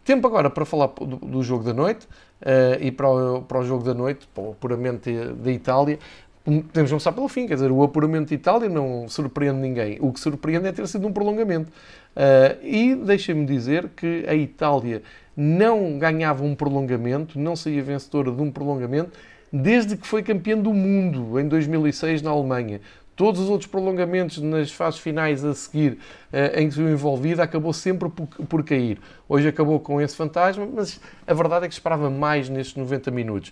Tempo 0.06 0.28
agora 0.28 0.48
para 0.48 0.64
falar 0.64 0.88
do, 0.88 1.18
do 1.18 1.42
jogo 1.42 1.64
da 1.64 1.74
noite 1.74 2.06
uh, 2.06 2.80
e 2.80 2.92
para 2.92 3.10
o, 3.10 3.42
para 3.42 3.60
o 3.62 3.66
jogo 3.66 3.84
da 3.84 3.96
noite, 3.96 4.28
para 4.28 4.44
o 4.44 4.52
apuramento 4.52 5.10
da 5.34 5.52
Itália. 5.52 5.98
Podemos 6.46 6.92
começar 6.92 7.12
pelo 7.12 7.28
fim, 7.28 7.48
quer 7.48 7.56
dizer, 7.56 7.72
o 7.72 7.82
apuramento 7.82 8.30
de 8.30 8.36
Itália 8.36 8.70
não 8.70 9.10
surpreende 9.10 9.60
ninguém. 9.60 9.98
O 10.00 10.14
que 10.14 10.20
surpreende 10.20 10.68
é 10.68 10.72
ter 10.72 10.88
sido 10.88 11.08
um 11.08 11.12
prolongamento. 11.12 11.72
Uh, 12.16 12.64
e 12.64 12.94
deixem-me 12.94 13.44
dizer 13.44 13.90
que 13.96 14.24
a 14.28 14.36
Itália 14.36 15.02
não 15.36 15.98
ganhava 15.98 16.44
um 16.44 16.54
prolongamento, 16.54 17.40
não 17.40 17.56
saía 17.56 17.82
vencedora 17.82 18.32
de 18.32 18.42
um 18.42 18.52
prolongamento 18.52 19.18
desde 19.52 19.98
que 19.98 20.08
foi 20.08 20.24
campeão 20.24 20.62
do 20.62 20.74
mundo 20.74 21.40
em 21.40 21.48
2006 21.48 22.22
na 22.22 22.32
Alemanha. 22.32 22.82
Todos 23.16 23.42
os 23.42 23.50
outros 23.50 23.70
prolongamentos 23.70 24.38
nas 24.38 24.72
fases 24.72 25.00
finais 25.00 25.44
a 25.44 25.54
seguir 25.54 25.98
eh, 26.32 26.62
em 26.62 26.70
que 26.70 26.76
se 26.76 26.82
viu 26.82 26.90
envolvida 26.90 27.44
acabou 27.44 27.74
sempre 27.74 28.08
por, 28.10 28.64
cair. 28.64 28.98
Hoje 29.28 29.48
acabou 29.48 29.78
com 29.80 30.00
esse 30.00 30.16
fantasma, 30.16 30.66
mas 30.66 31.02
a 31.28 31.34
verdade 31.34 31.66
é 31.66 31.68
que 31.68 31.74
esperava 31.74 32.10
mais 32.10 32.48
nestes 32.48 32.78
90 32.78 33.12
minutos. 33.12 33.52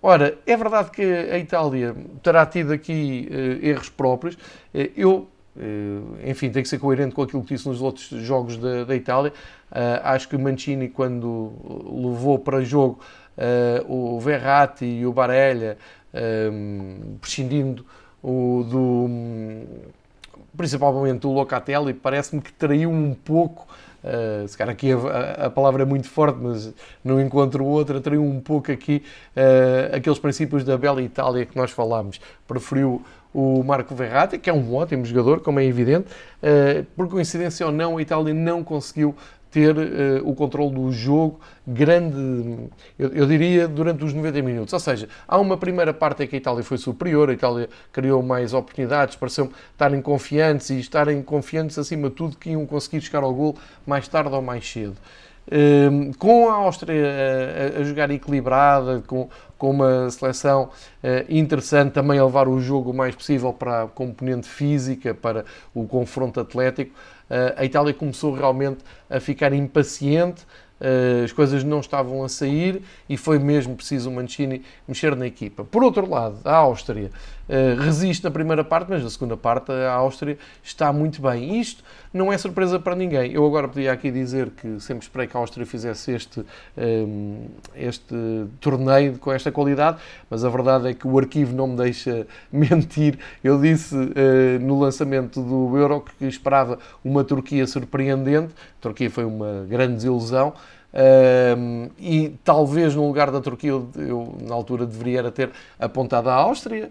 Ora, 0.00 0.38
é 0.46 0.56
verdade 0.56 0.92
que 0.92 1.02
a 1.02 1.38
Itália 1.38 1.94
terá 2.22 2.46
tido 2.46 2.72
aqui 2.72 3.28
uh, 3.30 3.66
erros 3.66 3.88
próprios. 3.88 4.36
Uh, 4.72 4.88
eu, 4.96 5.28
enfim, 6.24 6.50
tenho 6.50 6.62
que 6.62 6.68
ser 6.68 6.78
coerente 6.78 7.14
com 7.14 7.22
aquilo 7.22 7.42
que 7.42 7.54
disse 7.54 7.68
nos 7.68 7.82
outros 7.82 8.08
jogos 8.22 8.56
da, 8.56 8.84
da 8.84 8.96
Itália. 8.96 9.32
acho 10.02 10.28
que 10.28 10.38
Mancini, 10.38 10.88
quando 10.88 11.52
levou 11.92 12.38
para 12.38 12.62
jogo 12.62 13.00
uh, 13.36 14.14
o 14.16 14.20
Verratti 14.20 14.84
e 14.84 15.06
o 15.06 15.12
Barella, 15.12 15.76
prescindindo 17.20 17.84
o, 18.22 18.64
do, 18.68 19.10
principalmente 20.56 21.20
do 21.20 21.32
Locatelli, 21.32 21.94
parece-me 21.94 22.42
que 22.42 22.52
traiu 22.52 22.90
um 22.90 23.14
pouco 23.14 23.66
Uh, 24.02 24.48
se 24.48 24.56
calhar 24.56 24.72
aqui 24.72 24.92
a, 24.92 25.46
a, 25.46 25.50
palavra 25.50 25.82
é 25.82 25.84
muito 25.84 26.08
forte, 26.08 26.38
mas 26.40 26.72
não 27.04 27.20
encontro 27.20 27.66
outra, 27.66 28.00
traiu 28.00 28.24
um 28.24 28.40
pouco 28.40 28.72
aqui 28.72 29.02
uh, 29.36 29.94
aqueles 29.94 30.18
princípios 30.18 30.64
da 30.64 30.78
bela 30.78 31.02
Itália 31.02 31.44
que 31.44 31.54
nós 31.54 31.70
falámos. 31.70 32.18
Preferiu 32.48 33.02
o 33.32 33.62
Marco 33.62 33.94
Verratti, 33.94 34.38
que 34.38 34.50
é 34.50 34.52
um 34.52 34.74
ótimo 34.74 35.04
jogador, 35.04 35.40
como 35.40 35.60
é 35.60 35.64
evidente, 35.64 36.06
uh, 36.42 36.84
por 36.96 37.08
coincidência 37.08 37.64
ou 37.66 37.72
não, 37.72 37.96
a 37.96 38.02
Itália 38.02 38.34
não 38.34 38.64
conseguiu 38.64 39.14
ter 39.50 39.76
uh, 39.76 40.28
o 40.28 40.34
controle 40.34 40.74
do 40.74 40.92
jogo 40.92 41.40
grande, 41.66 42.68
eu, 42.98 43.08
eu, 43.12 43.26
diria, 43.26 43.66
durante 43.66 44.04
os 44.04 44.12
90 44.12 44.42
minutos. 44.42 44.72
Ou 44.72 44.80
seja, 44.80 45.08
há 45.26 45.38
uma 45.38 45.56
primeira 45.56 45.92
parte 45.92 46.22
em 46.22 46.26
que 46.26 46.36
a 46.36 46.38
Itália 46.38 46.62
foi 46.62 46.78
superior, 46.78 47.30
a 47.30 47.32
Itália 47.32 47.68
criou 47.92 48.22
mais 48.22 48.54
oportunidades, 48.54 49.16
pareceu 49.16 49.50
estarem 49.72 50.00
confiantes 50.00 50.70
e 50.70 50.78
estarem 50.78 51.22
confiantes 51.22 51.78
acima 51.78 52.08
de 52.08 52.14
tudo 52.14 52.36
que 52.36 52.50
iam 52.50 52.64
conseguir 52.64 53.00
chegar 53.00 53.22
ao 53.22 53.34
gol 53.34 53.56
mais 53.86 54.06
tarde 54.06 54.34
ou 54.34 54.42
mais 54.42 54.68
cedo. 54.68 54.96
Uh, 55.50 56.16
com 56.16 56.48
a 56.48 56.52
Áustria 56.52 57.74
a, 57.76 57.80
a, 57.80 57.82
jogar 57.82 58.08
equilibrada, 58.12 59.02
com, 59.04 59.28
com 59.58 59.70
uma 59.70 60.08
seleção 60.08 60.70
uh, 61.02 61.24
interessante, 61.28 61.92
também 61.92 62.20
a 62.20 62.24
levar 62.24 62.46
o 62.46 62.60
jogo 62.60 62.92
o 62.92 62.94
mais 62.94 63.16
possível 63.16 63.52
para 63.52 63.82
a 63.82 63.86
componente 63.88 64.48
física, 64.48 65.12
para 65.12 65.44
o 65.74 65.88
confronto 65.88 66.38
atlético, 66.38 66.92
uh, 67.28 67.54
a 67.56 67.64
Itália 67.64 67.92
começou 67.92 68.32
realmente 68.32 68.78
a 69.10 69.18
ficar 69.18 69.52
impaciente, 69.52 70.46
eh, 70.80 71.24
as 71.24 71.32
coisas 71.32 71.62
não 71.62 71.80
estavam 71.80 72.24
a 72.24 72.28
sair 72.28 72.82
e 73.06 73.16
foi 73.16 73.38
mesmo 73.38 73.76
preciso 73.76 74.08
o 74.08 74.12
Mancini 74.12 74.62
mexer 74.88 75.14
na 75.14 75.26
equipa. 75.26 75.62
Por 75.62 75.84
outro 75.84 76.08
lado, 76.08 76.38
a 76.42 76.56
Áustria 76.56 77.10
resiste 77.78 78.24
na 78.24 78.30
primeira 78.30 78.62
parte, 78.62 78.88
mas 78.88 79.02
na 79.02 79.10
segunda 79.10 79.36
parte 79.36 79.72
a 79.72 79.92
Áustria 79.92 80.38
está 80.62 80.92
muito 80.92 81.20
bem. 81.20 81.60
Isto 81.60 81.82
não 82.12 82.32
é 82.32 82.38
surpresa 82.38 82.78
para 82.78 82.94
ninguém. 82.94 83.32
Eu 83.32 83.46
agora 83.46 83.68
podia 83.68 83.92
aqui 83.92 84.10
dizer 84.10 84.50
que 84.50 84.80
sempre 84.80 85.04
esperei 85.04 85.26
que 85.26 85.36
a 85.36 85.40
Áustria 85.40 85.64
fizesse 85.64 86.12
este, 86.12 86.44
ehm, 86.76 87.46
este 87.74 88.14
torneio 88.60 89.18
com 89.18 89.32
esta 89.32 89.50
qualidade, 89.52 89.98
mas 90.28 90.44
a 90.44 90.48
verdade 90.48 90.88
é 90.88 90.94
que 90.94 91.06
o 91.06 91.18
arquivo 91.18 91.54
não 91.54 91.68
me 91.68 91.76
deixa 91.76 92.26
mentir. 92.50 93.18
Eu 93.42 93.60
disse 93.60 93.94
uh, 93.94 94.60
no 94.60 94.78
lançamento 94.80 95.42
do 95.42 95.76
Euro 95.76 96.00
que 96.00 96.26
esperava 96.26 96.78
uma 97.04 97.24
Turquia 97.24 97.66
surpreendente. 97.66 98.52
A 98.78 98.82
Turquia 98.82 99.10
foi 99.10 99.24
uma 99.24 99.66
grande 99.68 99.94
desilusão. 99.94 100.54
Um, 100.92 101.88
e 101.98 102.36
talvez 102.42 102.96
no 102.96 103.06
lugar 103.06 103.30
da 103.30 103.40
Turquia 103.40 103.70
eu, 103.70 103.88
eu, 103.96 104.34
na 104.46 104.54
altura 104.54 104.84
deveria 104.84 105.30
ter 105.30 105.50
apontado 105.78 106.28
a 106.28 106.34
Áustria, 106.34 106.90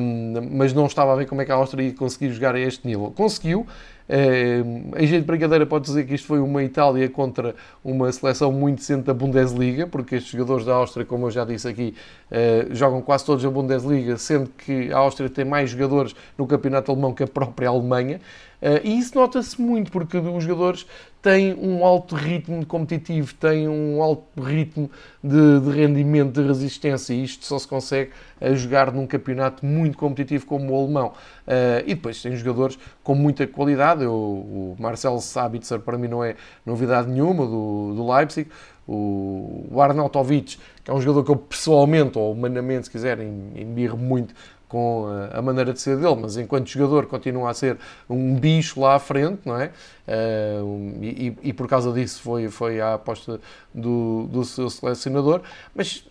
um, 0.00 0.48
mas 0.50 0.72
não 0.72 0.86
estava 0.86 1.12
a 1.12 1.16
ver 1.16 1.26
como 1.26 1.40
é 1.40 1.44
que 1.44 1.52
a 1.52 1.54
Áustria 1.54 1.84
ia 1.84 1.94
conseguir 1.94 2.32
jogar 2.32 2.54
a 2.56 2.60
este 2.60 2.86
nível. 2.86 3.12
Conseguiu, 3.14 3.66
Uh, 4.06 4.92
em 4.98 5.06
jeito 5.06 5.22
de 5.22 5.26
brincadeira 5.26 5.64
pode 5.64 5.86
dizer 5.86 6.04
que 6.04 6.14
isto 6.14 6.26
foi 6.26 6.38
uma 6.38 6.62
Itália 6.62 7.08
contra 7.08 7.54
uma 7.82 8.12
seleção 8.12 8.52
muito 8.52 8.78
decente 8.78 9.04
da 9.04 9.14
Bundesliga, 9.14 9.86
porque 9.86 10.16
estes 10.16 10.30
jogadores 10.30 10.66
da 10.66 10.74
Áustria, 10.74 11.06
como 11.06 11.26
eu 11.26 11.30
já 11.30 11.42
disse 11.44 11.66
aqui, 11.66 11.94
uh, 12.30 12.74
jogam 12.74 13.00
quase 13.00 13.24
todos 13.24 13.42
na 13.42 13.50
Bundesliga, 13.50 14.18
sendo 14.18 14.50
que 14.50 14.92
a 14.92 14.98
Áustria 14.98 15.30
tem 15.30 15.44
mais 15.44 15.70
jogadores 15.70 16.14
no 16.36 16.46
campeonato 16.46 16.92
alemão 16.92 17.14
que 17.14 17.22
a 17.22 17.26
própria 17.26 17.70
Alemanha. 17.70 18.20
Uh, 18.60 18.80
e 18.84 18.98
isso 18.98 19.16
nota-se 19.16 19.60
muito, 19.60 19.90
porque 19.90 20.18
os 20.18 20.44
jogadores 20.44 20.86
têm 21.24 21.54
um 21.54 21.82
alto 21.86 22.14
ritmo 22.14 22.66
competitivo, 22.66 23.32
têm 23.36 23.66
um 23.66 24.02
alto 24.02 24.42
ritmo 24.42 24.90
de, 25.22 25.58
de 25.60 25.70
rendimento, 25.70 26.38
de 26.38 26.46
resistência, 26.46 27.14
e 27.14 27.24
isto 27.24 27.46
só 27.46 27.58
se 27.58 27.66
consegue 27.66 28.10
a 28.38 28.52
jogar 28.52 28.92
num 28.92 29.06
campeonato 29.06 29.64
muito 29.64 29.96
competitivo 29.96 30.44
como 30.44 30.70
o 30.70 30.78
alemão. 30.78 31.14
Uh, 31.46 31.80
e 31.86 31.94
depois 31.94 32.20
tem 32.20 32.36
jogadores 32.36 32.78
com 33.02 33.14
muita 33.14 33.46
qualidade, 33.46 34.04
eu, 34.04 34.12
o 34.12 34.76
Marcelo 34.78 35.18
Sabitzer 35.18 35.80
para 35.80 35.96
mim 35.96 36.08
não 36.08 36.22
é 36.22 36.36
novidade 36.64 37.08
nenhuma, 37.08 37.46
do, 37.46 37.94
do 37.96 38.12
Leipzig, 38.12 38.50
o, 38.86 39.66
o 39.70 39.80
Arnautovic, 39.80 40.58
que 40.84 40.90
é 40.90 40.92
um 40.92 41.00
jogador 41.00 41.24
que 41.24 41.30
eu 41.30 41.36
pessoalmente, 41.36 42.18
ou 42.18 42.32
humanamente 42.32 42.84
se 42.84 42.90
quiserem, 42.90 43.50
embirro 43.56 43.96
muito 43.96 44.34
com 44.74 45.06
a 45.30 45.40
maneira 45.40 45.72
de 45.72 45.80
ser 45.80 45.96
dele, 45.96 46.16
mas 46.20 46.36
enquanto 46.36 46.68
jogador 46.68 47.06
continua 47.06 47.48
a 47.48 47.54
ser 47.54 47.78
um 48.10 48.34
bicho 48.34 48.80
lá 48.80 48.96
à 48.96 48.98
frente, 48.98 49.42
não 49.44 49.56
é? 49.56 49.70
Uh, 50.08 50.98
e, 51.00 51.38
e, 51.44 51.52
por 51.52 51.68
causa 51.68 51.92
disso 51.92 52.20
foi, 52.20 52.48
foi 52.48 52.80
a 52.80 52.94
aposta 52.94 53.40
do, 53.72 54.26
do 54.28 54.44
seu 54.44 54.68
selecionador. 54.68 55.42
Mas 55.72 56.04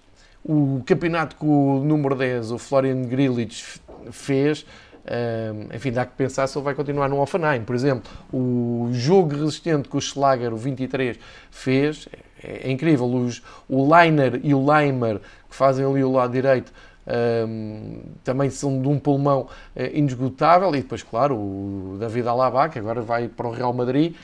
o 0.45 0.81
campeonato 0.85 1.35
que 1.35 1.45
o 1.45 1.83
número 1.83 2.15
10, 2.15 2.51
o 2.51 2.57
Florian 2.57 3.01
Grilic, 3.01 3.61
fez, 4.11 4.61
uh, 4.61 5.75
enfim, 5.75 5.91
dá 5.91 6.05
que 6.05 6.15
pensar 6.15 6.47
se 6.47 6.57
ele 6.57 6.63
vai 6.63 6.73
continuar 6.73 7.09
no 7.09 7.19
Offenheim. 7.19 7.65
Por 7.65 7.75
exemplo, 7.75 8.09
o 8.31 8.87
jogo 8.93 9.35
resistente 9.35 9.89
que 9.89 9.97
o 9.97 9.99
Schlager, 9.99 10.53
o 10.53 10.57
23, 10.57 11.19
fez 11.51 12.07
é, 12.41 12.69
é 12.69 12.71
incrível. 12.71 13.07
Os, 13.07 13.43
o 13.67 13.93
Leiner 13.93 14.39
e 14.41 14.53
o 14.53 14.65
Leimer, 14.65 15.19
que 15.49 15.55
fazem 15.57 15.85
ali 15.85 16.01
o 16.01 16.13
lado 16.13 16.31
direito, 16.31 16.71
um, 17.07 18.01
também 18.23 18.49
são 18.49 18.81
de 18.81 18.87
um 18.87 18.99
pulmão 18.99 19.41
uh, 19.75 19.81
inesgotável. 19.93 20.69
E 20.75 20.81
depois, 20.81 21.03
claro, 21.03 21.35
o 21.35 21.97
David 21.99 22.27
Alaba, 22.27 22.69
que 22.69 22.79
agora 22.79 23.01
vai 23.01 23.27
para 23.27 23.47
o 23.47 23.51
Real 23.51 23.73
Madrid. 23.73 24.15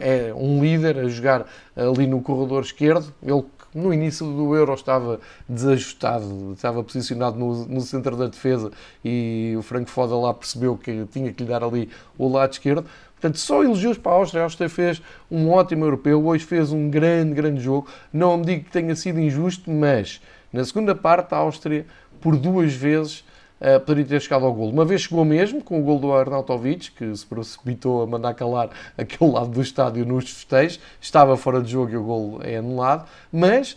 é 0.00 0.32
um 0.34 0.62
líder 0.62 0.98
a 0.98 1.08
jogar 1.08 1.46
ali 1.76 2.06
no 2.06 2.20
corredor 2.22 2.62
esquerdo. 2.62 3.12
Ele 3.22 3.44
no 3.74 3.92
início 3.92 4.24
do 4.24 4.54
Euro 4.54 4.72
estava 4.72 5.20
desajustado, 5.48 6.52
estava 6.52 6.82
posicionado 6.84 7.36
no, 7.36 7.66
no 7.66 7.80
centro 7.80 8.16
da 8.16 8.26
defesa 8.26 8.70
e 9.04 9.54
o 9.58 9.62
Franco 9.62 9.90
Foda 9.90 10.14
lá 10.14 10.32
percebeu 10.32 10.76
que 10.76 11.04
tinha 11.06 11.32
que 11.32 11.42
lhe 11.42 11.48
dar 11.48 11.64
ali 11.64 11.90
o 12.16 12.28
lado 12.28 12.52
esquerdo. 12.52 12.86
Portanto, 13.14 13.38
só 13.38 13.64
elogios 13.64 13.98
para 13.98 14.12
a 14.12 14.14
Áustria. 14.16 14.42
A 14.42 14.44
Áustria 14.44 14.68
fez 14.68 15.02
um 15.30 15.50
ótimo 15.50 15.84
europeu, 15.84 16.24
hoje 16.24 16.44
fez 16.44 16.70
um 16.70 16.88
grande, 16.88 17.34
grande 17.34 17.60
jogo. 17.60 17.88
Não 18.12 18.36
me 18.36 18.44
digo 18.44 18.64
que 18.64 18.70
tenha 18.70 18.94
sido 18.94 19.18
injusto, 19.18 19.70
mas 19.70 20.20
na 20.54 20.64
segunda 20.64 20.94
parte 20.94 21.34
a 21.34 21.38
Áustria, 21.38 21.84
por 22.20 22.36
duas 22.36 22.72
vezes, 22.72 23.24
uh, 23.60 23.80
poderia 23.80 24.04
ter 24.04 24.20
chegado 24.20 24.46
ao 24.46 24.54
gol. 24.54 24.70
Uma 24.70 24.84
vez 24.84 25.02
chegou 25.02 25.24
mesmo, 25.24 25.60
com 25.60 25.80
o 25.80 25.82
gol 25.82 25.98
do 25.98 26.12
Arnautovic, 26.12 26.92
que 26.92 27.16
se 27.16 27.26
precipitou 27.26 28.02
a 28.02 28.06
mandar 28.06 28.34
calar 28.34 28.70
aquele 28.96 29.32
lado 29.32 29.48
do 29.48 29.60
estádio 29.60 30.06
nos 30.06 30.30
festejos, 30.30 30.78
estava 31.00 31.36
fora 31.36 31.60
de 31.60 31.72
jogo 31.72 31.90
e 31.90 31.96
o 31.96 32.04
gol 32.04 32.40
é 32.44 32.58
anulado, 32.58 33.04
mas 33.32 33.76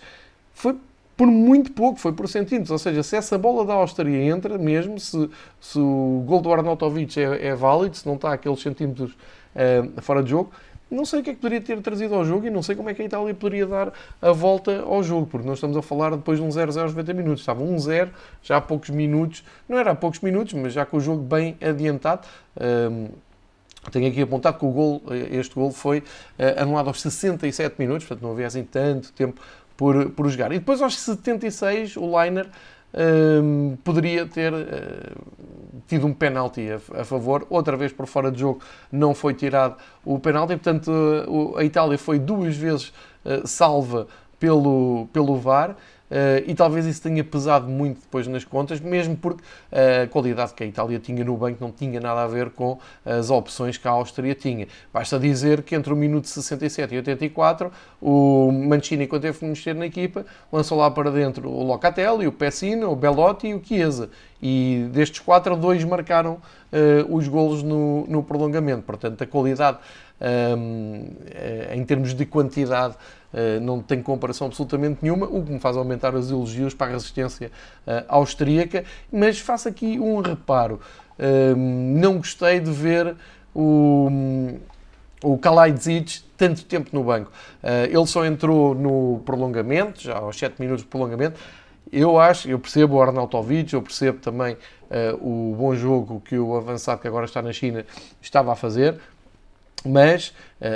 foi 0.54 0.76
por 1.18 1.26
muito 1.26 1.72
pouco, 1.72 2.00
foi 2.00 2.14
por 2.14 2.30
centímetros. 2.30 2.70
Ou 2.70 2.78
seja, 2.78 3.02
se 3.02 3.16
essa 3.16 3.40
bola 3.40 3.66
da 3.66 3.74
Áustria 3.74 4.16
entra, 4.24 4.56
mesmo 4.60 5.00
se, 5.00 5.30
se 5.60 5.80
o 5.80 6.24
gol 6.28 6.42
do 6.42 6.54
Arnautovic 6.54 7.20
é, 7.20 7.48
é 7.48 7.56
válido, 7.56 7.98
se 7.98 8.06
não 8.06 8.14
está 8.14 8.34
aqueles 8.34 8.62
centímetros 8.62 9.14
uh, 9.14 10.00
fora 10.00 10.22
de 10.22 10.30
jogo, 10.30 10.52
não 10.90 11.06
sei 11.06 11.20
o 11.20 11.24
que 11.24 11.32
é 11.32 11.34
que 11.34 11.40
poderia 11.40 11.62
ter 11.62 11.82
trazido 11.82 12.16
ao 12.16 12.24
jogo 12.24 12.48
e 12.48 12.50
não 12.50 12.64
sei 12.64 12.76
como 12.76 12.90
é 12.90 12.94
que 12.94 13.02
a 13.02 13.06
Itália 13.06 13.34
poderia 13.34 13.66
dar 13.66 13.92
a 14.22 14.32
volta 14.32 14.82
ao 14.82 15.04
jogo, 15.04 15.28
porque 15.28 15.48
nós 15.48 15.58
estamos 15.58 15.76
a 15.76 15.82
falar 15.82 16.12
depois 16.12 16.40
de 16.40 16.46
um 16.46 16.50
0-0 16.50 16.82
aos 16.82 16.94
90 16.94 17.14
minutos. 17.14 17.42
Estava 17.42 17.62
um 17.62 17.78
0 17.78 18.12
já 18.42 18.58
há 18.58 18.62
poucos 18.62 18.90
minutos, 18.90 19.44
não 19.68 19.78
era 19.78 19.92
há 19.92 19.96
poucos 19.96 20.20
minutos, 20.22 20.54
mas 20.54 20.74
já 20.74 20.86
com 20.86 20.98
o 20.98 21.00
jogo 21.00 21.22
bem 21.22 21.58
adiantado. 21.62 22.28
Um, 22.60 23.10
tenho 23.92 24.08
aqui 24.08 24.22
apontado 24.22 24.60
que 24.60 24.66
o 24.66 24.70
gol, 24.70 25.02
este 25.32 25.56
gol 25.56 25.72
foi 25.72 26.00
uh, 26.00 26.62
anulado 26.62 26.88
aos 26.88 27.02
67 27.02 27.76
minutos, 27.80 28.06
portanto 28.06 28.24
não 28.24 28.32
havia 28.32 28.48
assim 28.48 28.64
tanto 28.64 29.12
tempo 29.14 29.40
por, 29.78 30.10
por 30.12 30.28
jogar. 30.30 30.52
E 30.52 30.60
depois 30.60 30.82
aos 30.82 30.98
76 31.00 31.96
o 31.98 32.22
Liner 32.22 32.48
poderia 33.84 34.26
ter 34.26 34.54
uh, 34.54 35.78
tido 35.88 36.08
um 36.08 36.14
penalti 36.14 36.68
a, 36.72 37.04
favor, 37.04 37.46
outra 37.50 37.76
vez 37.78 37.92
por 37.92 38.08
fora 38.08 38.32
de 38.32 38.40
jogo 38.40 38.62
não 38.92 39.14
foi 39.14 39.34
tirado 39.34 39.76
o 40.04 40.20
penalti, 40.20 40.56
portanto 40.56 41.56
a 41.58 41.64
Itália 41.64 41.98
foi 41.98 42.18
duas 42.18 42.56
vezes 42.56 42.94
uh, 43.26 43.46
salva 43.46 44.08
pelo, 44.40 45.08
pelo 45.12 45.38
VAR 45.38 45.76
Uh, 46.10 46.44
e 46.48 46.56
talvez 46.56 46.86
isso 46.86 47.02
tenha 47.02 47.24
pesado 47.24 47.68
muito 47.68 48.00
depois 48.00 48.28
nas 48.28 48.46
contas, 48.46 48.80
mesmo 48.80 49.16
porque 49.18 49.44
a 49.72 50.08
qualidade 50.08 50.54
que 50.54 50.64
a 50.64 50.66
Itália 50.66 51.00
tinha 51.00 51.24
no 51.24 51.36
banco 51.36 51.58
não 51.60 51.72
tinha 51.72 52.00
nada 52.00 52.24
a 52.24 52.28
ver 52.28 52.50
com 52.52 52.80
as 53.06 53.30
opções 53.30 53.78
que 53.78 53.88
a 53.88 53.92
Áustria 53.92 54.34
tinha. 54.34 54.68
Basta 54.94 55.20
dizer 55.20 55.64
que 55.64 55.76
entre 55.76 55.92
o 55.92 55.96
minuto 55.96 56.28
67 56.28 56.94
e 56.94 56.98
84, 56.98 57.72
o 58.02 58.52
Mancini, 58.52 59.06
quando 59.06 59.24
teve 59.24 59.38
que 59.38 59.46
mexer 59.46 59.76
na 59.76 59.86
equipa, 59.86 60.26
lançou 60.52 60.78
lá 60.78 60.90
para 60.90 61.12
dentro 61.12 61.50
o 61.50 61.64
Locatelli, 61.64 62.26
o 62.26 62.32
Pessina, 62.32 62.88
o 62.88 62.96
Belotti 62.96 63.48
e 63.48 63.54
o 63.54 63.62
Chiesa. 63.64 64.10
E 64.42 64.88
destes 64.92 65.20
quatro, 65.20 65.56
dois 65.58 65.84
marcaram 65.84 66.34
uh, 66.72 67.16
os 67.16 67.28
golos 67.28 67.64
no, 67.64 68.06
no 68.08 68.24
prolongamento. 68.24 68.84
Portanto, 68.84 69.22
a 69.24 69.28
qualidade 69.28 69.80
um, 70.20 71.06
eh, 71.28 71.74
em 71.76 71.86
termos 71.86 72.14
de 72.14 72.26
quantidade 72.26 72.96
não 73.62 73.82
tem 73.82 74.02
comparação 74.02 74.48
absolutamente 74.48 75.00
nenhuma, 75.02 75.28
o 75.28 75.44
que 75.44 75.52
me 75.52 75.60
faz 75.60 75.78
aumentar 75.78 76.16
os 76.16 76.32
elogios 76.32 76.74
para 76.74 76.88
a 76.88 76.90
resistência 76.92 77.52
uh, 77.86 78.04
austríaca, 78.08 78.84
mas 79.12 79.40
faço 79.40 79.68
aqui 79.68 80.00
um 80.00 80.22
reparo. 80.22 80.80
Uh, 81.20 81.56
não 81.56 82.18
gostei 82.18 82.60
de 82.60 82.72
ver 82.72 83.16
o, 83.54 84.10
o 85.24 85.38
Kalajdzic 85.38 86.22
tanto 86.38 86.66
tempo 86.66 86.90
no 86.94 87.04
banco. 87.04 87.32
Uh, 87.64 87.86
ele 87.86 88.08
só 88.08 88.26
entrou 88.26 88.74
no 88.74 89.22
prolongamento, 89.26 90.02
já 90.02 90.18
aos 90.18 90.38
7 90.38 90.60
minutos 90.60 90.84
de 90.84 90.90
prolongamento. 90.90 91.40
Eu 91.92 92.20
acho, 92.20 92.50
eu 92.50 92.60
percebo 92.60 92.96
o 92.96 93.02
Arnautovic, 93.02 93.74
eu 93.74 93.82
percebo 93.82 94.20
também 94.20 94.58
o 95.22 95.56
bom 95.58 95.74
jogo 95.74 96.22
que 96.22 96.38
o 96.38 96.56
avançado 96.56 97.00
que 97.02 97.08
agora 97.08 97.26
está 97.26 97.42
na 97.42 97.54
China 97.54 97.86
estava 98.22 98.52
a 98.52 98.56
fazer, 98.56 99.00
mas 99.86 100.34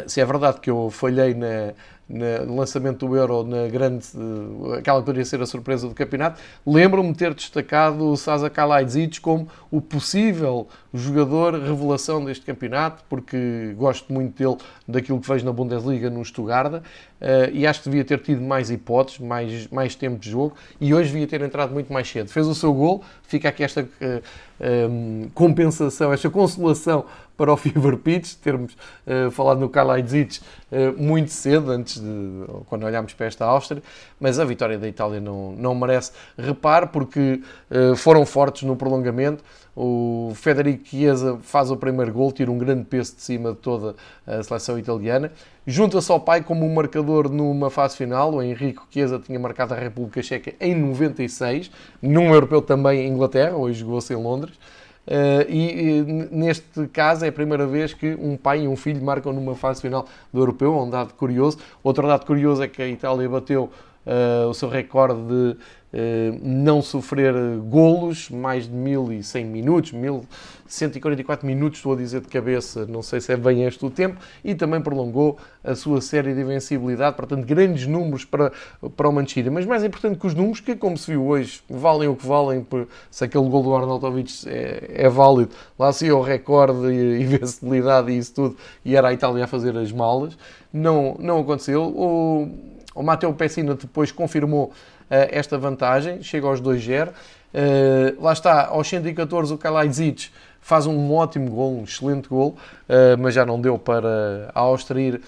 se 0.07 0.21
é 0.21 0.25
verdade 0.25 0.61
que 0.61 0.69
eu 0.69 0.89
falhei 0.89 1.33
na, 1.33 1.73
no 2.11 2.55
lançamento 2.57 3.07
do 3.07 3.15
Euro, 3.15 3.43
na 3.43 3.67
grande, 3.67 4.05
eh, 4.15 4.79
aquela 4.79 4.99
que 4.99 5.05
poderia 5.05 5.25
ser 5.25 5.41
a 5.41 5.45
surpresa 5.45 5.87
do 5.87 5.93
campeonato, 5.95 6.41
lembro-me 6.65 7.13
ter 7.13 7.33
destacado 7.33 8.09
o 8.09 8.17
Sasa 8.17 8.49
Kalaidzic 8.49 9.21
como 9.21 9.47
o 9.71 9.79
possível 9.79 10.67
jogador 10.93 11.53
revelação 11.53 12.23
deste 12.25 12.45
campeonato, 12.45 13.03
porque 13.09 13.73
gosto 13.77 14.11
muito 14.11 14.37
dele, 14.37 14.57
daquilo 14.85 15.21
que 15.21 15.27
vejo 15.27 15.45
na 15.45 15.53
Bundesliga 15.53 16.09
no 16.09 16.23
Stuttgart, 16.25 16.73
uh, 16.73 16.81
e 17.53 17.65
acho 17.65 17.81
que 17.81 17.89
devia 17.89 18.03
ter 18.03 18.19
tido 18.19 18.41
mais 18.41 18.69
hipóteses, 18.69 19.19
mais, 19.19 19.67
mais 19.69 19.95
tempo 19.95 20.19
de 20.19 20.29
jogo, 20.29 20.53
e 20.81 20.93
hoje 20.93 21.11
devia 21.11 21.27
ter 21.27 21.41
entrado 21.41 21.73
muito 21.73 21.93
mais 21.93 22.09
cedo. 22.09 22.29
Fez 22.29 22.45
o 22.45 22.53
seu 22.53 22.73
gol, 22.73 23.01
fica 23.23 23.47
aqui 23.47 23.63
esta 23.63 23.87
eh, 24.01 24.21
um, 24.89 25.29
compensação, 25.33 26.11
esta 26.11 26.29
consolação 26.29 27.05
para 27.41 27.51
o 27.51 27.57
Fever 27.57 27.97
Pitch, 27.97 28.35
termos 28.35 28.77
uh, 29.07 29.31
falado 29.31 29.59
no 29.59 29.67
Kalajdzic 29.67 30.39
uh, 30.71 31.01
muito 31.01 31.31
cedo, 31.31 31.71
antes 31.71 31.99
de, 31.99 32.45
quando 32.67 32.85
olhámos 32.85 33.13
para 33.13 33.25
esta 33.25 33.45
Áustria, 33.45 33.81
mas 34.19 34.37
a 34.37 34.45
vitória 34.45 34.77
da 34.77 34.87
Itália 34.87 35.19
não, 35.19 35.53
não 35.53 35.73
merece 35.73 36.11
reparo, 36.37 36.89
porque 36.89 37.41
uh, 37.71 37.95
foram 37.95 38.27
fortes 38.27 38.61
no 38.61 38.75
prolongamento, 38.75 39.43
o 39.75 40.33
Federico 40.35 40.85
Chiesa 40.85 41.39
faz 41.41 41.71
o 41.71 41.77
primeiro 41.77 42.13
gol, 42.13 42.31
tira 42.31 42.51
um 42.51 42.57
grande 42.57 42.83
peso 42.83 43.15
de 43.15 43.21
cima 43.21 43.53
de 43.53 43.57
toda 43.57 43.95
a 44.27 44.43
seleção 44.43 44.77
italiana. 44.77 45.31
Junta-se 45.65 46.11
ao 46.11 46.19
pai 46.19 46.43
como 46.43 46.65
um 46.65 46.73
marcador 46.73 47.29
numa 47.29 47.69
fase 47.69 47.95
final. 47.95 48.33
O 48.33 48.43
Henrique 48.43 48.81
Chiesa 48.91 49.17
tinha 49.17 49.39
marcado 49.39 49.73
a 49.73 49.77
República 49.77 50.21
Checa 50.21 50.53
em 50.59 50.75
96, 50.75 51.71
num 52.01 52.33
europeu 52.33 52.61
também 52.61 53.07
em 53.07 53.13
Inglaterra, 53.13 53.55
hoje 53.55 53.79
jogou-se 53.79 54.13
em 54.13 54.17
Londres. 54.17 54.59
Uh, 55.07 55.49
e, 55.49 55.99
e, 55.99 56.03
neste 56.31 56.87
caso 56.87 57.25
é 57.25 57.29
a 57.29 57.31
primeira 57.31 57.65
vez 57.65 57.93
que 57.93 58.13
um 58.13 58.37
pai 58.37 58.61
e 58.61 58.67
um 58.67 58.75
filho 58.75 59.03
marcam 59.03 59.33
numa 59.33 59.55
fase 59.55 59.81
final 59.81 60.07
do 60.31 60.39
europeu, 60.39 60.77
um 60.77 60.89
dado 60.89 61.13
curioso. 61.13 61.57
Outro 61.83 62.07
dado 62.07 62.25
curioso 62.25 62.61
é 62.61 62.67
que 62.67 62.81
a 62.81 62.87
Itália 62.87 63.27
bateu 63.27 63.71
uh, 64.05 64.47
o 64.47 64.53
seu 64.53 64.69
recorde 64.69 65.21
de 65.21 65.57
uh, 65.93 66.39
não 66.41 66.81
sofrer 66.81 67.33
golos, 67.67 68.29
mais 68.29 68.65
de 68.65 68.73
1100 68.73 69.45
minutos, 69.45 69.91
1144 69.91 71.45
minutos, 71.45 71.79
estou 71.79 71.93
a 71.93 71.95
dizer 71.95 72.21
de 72.21 72.27
cabeça, 72.27 72.85
não 72.85 73.01
sei 73.01 73.21
se 73.21 73.31
é 73.31 73.37
bem 73.37 73.63
este 73.65 73.85
o 73.85 73.89
tempo, 73.89 74.19
e 74.43 74.55
também 74.55 74.81
prolongou 74.81 75.37
a 75.63 75.75
sua 75.75 76.01
série 76.01 76.33
de 76.33 76.41
invencibilidade, 76.41 77.15
portanto, 77.15 77.45
grandes 77.45 77.85
números 77.85 78.25
para, 78.25 78.51
para 78.95 79.09
o 79.09 79.11
Mancini. 79.11 79.49
Mas 79.49 79.65
mais 79.65 79.83
importante 79.83 80.17
que 80.17 80.25
os 80.25 80.33
números, 80.33 80.59
que 80.59 80.75
como 80.75 80.97
se 80.97 81.11
viu 81.11 81.25
hoje, 81.25 81.61
valem 81.69 82.07
o 82.07 82.15
que 82.15 82.25
valem, 82.25 82.65
se 83.09 83.23
aquele 83.23 83.47
gol 83.47 83.63
do 83.63 83.75
Arnautovic 83.75 84.31
é, 84.47 85.05
é 85.05 85.09
válido, 85.09 85.51
lá 85.77 85.93
se 85.93 86.11
o 86.11 86.21
recorde 86.21 86.87
e 86.87 87.21
invencibilidade 87.21 88.11
e 88.11 88.17
isso 88.17 88.33
tudo, 88.33 88.57
e 88.83 88.95
era 88.95 89.09
a 89.09 89.13
Itália 89.13 89.43
a 89.43 89.47
fazer 89.47 89.77
as 89.77 89.91
malas, 89.91 90.37
não, 90.73 91.15
não 91.19 91.39
aconteceu. 91.39 91.83
O, 91.83 92.70
o 92.93 93.03
Matteo 93.03 93.33
Pessina 93.33 93.75
depois 93.75 94.11
confirmou 94.11 94.65
uh, 94.65 94.73
esta 95.09 95.57
vantagem, 95.57 96.21
chega 96.21 96.47
aos 96.47 96.61
2-0. 96.61 97.09
Uh, 97.09 97.13
eh, 97.53 98.15
lá 98.17 98.31
está, 98.31 98.67
aos 98.67 98.87
114 98.87 99.53
o 99.53 99.57
Kalajdzic 99.57 100.29
faz 100.61 100.85
um 100.85 101.13
ótimo 101.13 101.51
gol, 101.51 101.79
um 101.79 101.83
excelente 101.83 102.29
gol, 102.29 102.55
uh, 102.87 103.17
mas 103.19 103.33
já 103.33 103.45
não 103.45 103.59
deu 103.59 103.77
para 103.77 104.51
a 104.53 104.59
Áustria 104.61 105.01
ir 105.01 105.21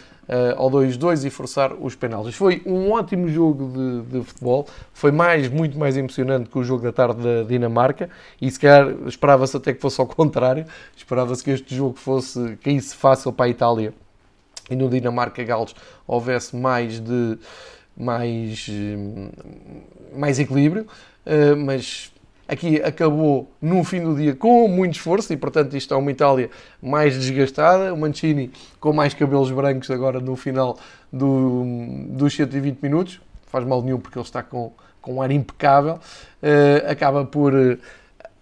ao 0.56 0.72
2-2 0.72 1.26
e 1.26 1.30
forçar 1.30 1.74
os 1.74 1.96
penaltis. 1.96 2.34
Foi 2.34 2.62
um 2.66 2.92
ótimo 2.92 3.28
jogo 3.28 3.70
de, 3.74 4.20
de, 4.20 4.24
futebol, 4.24 4.66
foi 4.94 5.12
mais, 5.12 5.50
muito 5.50 5.78
mais 5.78 5.98
emocionante 5.98 6.50
que 6.50 6.58
o 6.58 6.64
jogo 6.64 6.82
da 6.82 6.94
tarde 6.94 7.22
da 7.22 7.44
Dinamarca 7.44 8.10
e 8.42 8.50
se 8.50 8.58
calhar 8.58 8.96
esperava-se 9.06 9.58
até 9.58 9.74
que 9.74 9.82
fosse 9.82 10.00
ao 10.00 10.08
contrário, 10.08 10.66
esperava-se 10.96 11.44
que 11.44 11.52
este 11.52 11.76
jogo 11.76 11.96
fosse, 11.96 12.58
caísse 12.64 12.96
fácil 12.96 13.34
para 13.34 13.48
a 13.48 13.50
Itália 13.50 13.94
e 14.70 14.76
no 14.76 14.90
Dinamarca-Gales 14.90 15.76
houvesse 16.08 16.56
mais 16.56 17.00
de 17.00 17.38
mais, 17.96 18.68
mais 20.16 20.40
equilíbrio, 20.40 20.88
eh, 21.26 21.56
mas 21.56 22.12
aqui 22.48 22.82
acabou 22.82 23.52
no 23.62 23.84
fim 23.84 24.04
do 24.04 24.16
dia 24.16 24.36
com 24.36 24.68
muito 24.68 24.96
esforço 24.96 25.32
e 25.32 25.38
portanto 25.38 25.76
isto 25.78 25.94
é 25.94 25.98
uma 25.98 26.12
Itália 26.12 26.50
mais 26.82 27.16
desgastada, 27.16 27.94
o 27.94 27.98
Mancini 27.98 28.52
com 28.80 28.92
mais 28.92 29.14
cabelos 29.14 29.52
brancos 29.52 29.90
agora 29.90 30.20
no 30.20 30.36
final 30.36 30.78
do, 31.12 31.64
dos 32.10 32.36
120 32.36 32.80
minutos, 32.82 33.22
faz 33.48 33.66
mal 33.66 33.82
nenhum 33.82 34.00
porque 34.00 34.18
ele 34.18 34.26
está 34.26 34.44
com, 34.44 34.74
com 35.02 35.16
um 35.16 35.22
ar 35.22 35.32
impecável, 35.32 35.96
uh, 35.96 36.92
acaba 36.92 37.24
por 37.26 37.54
uh, 37.54 37.78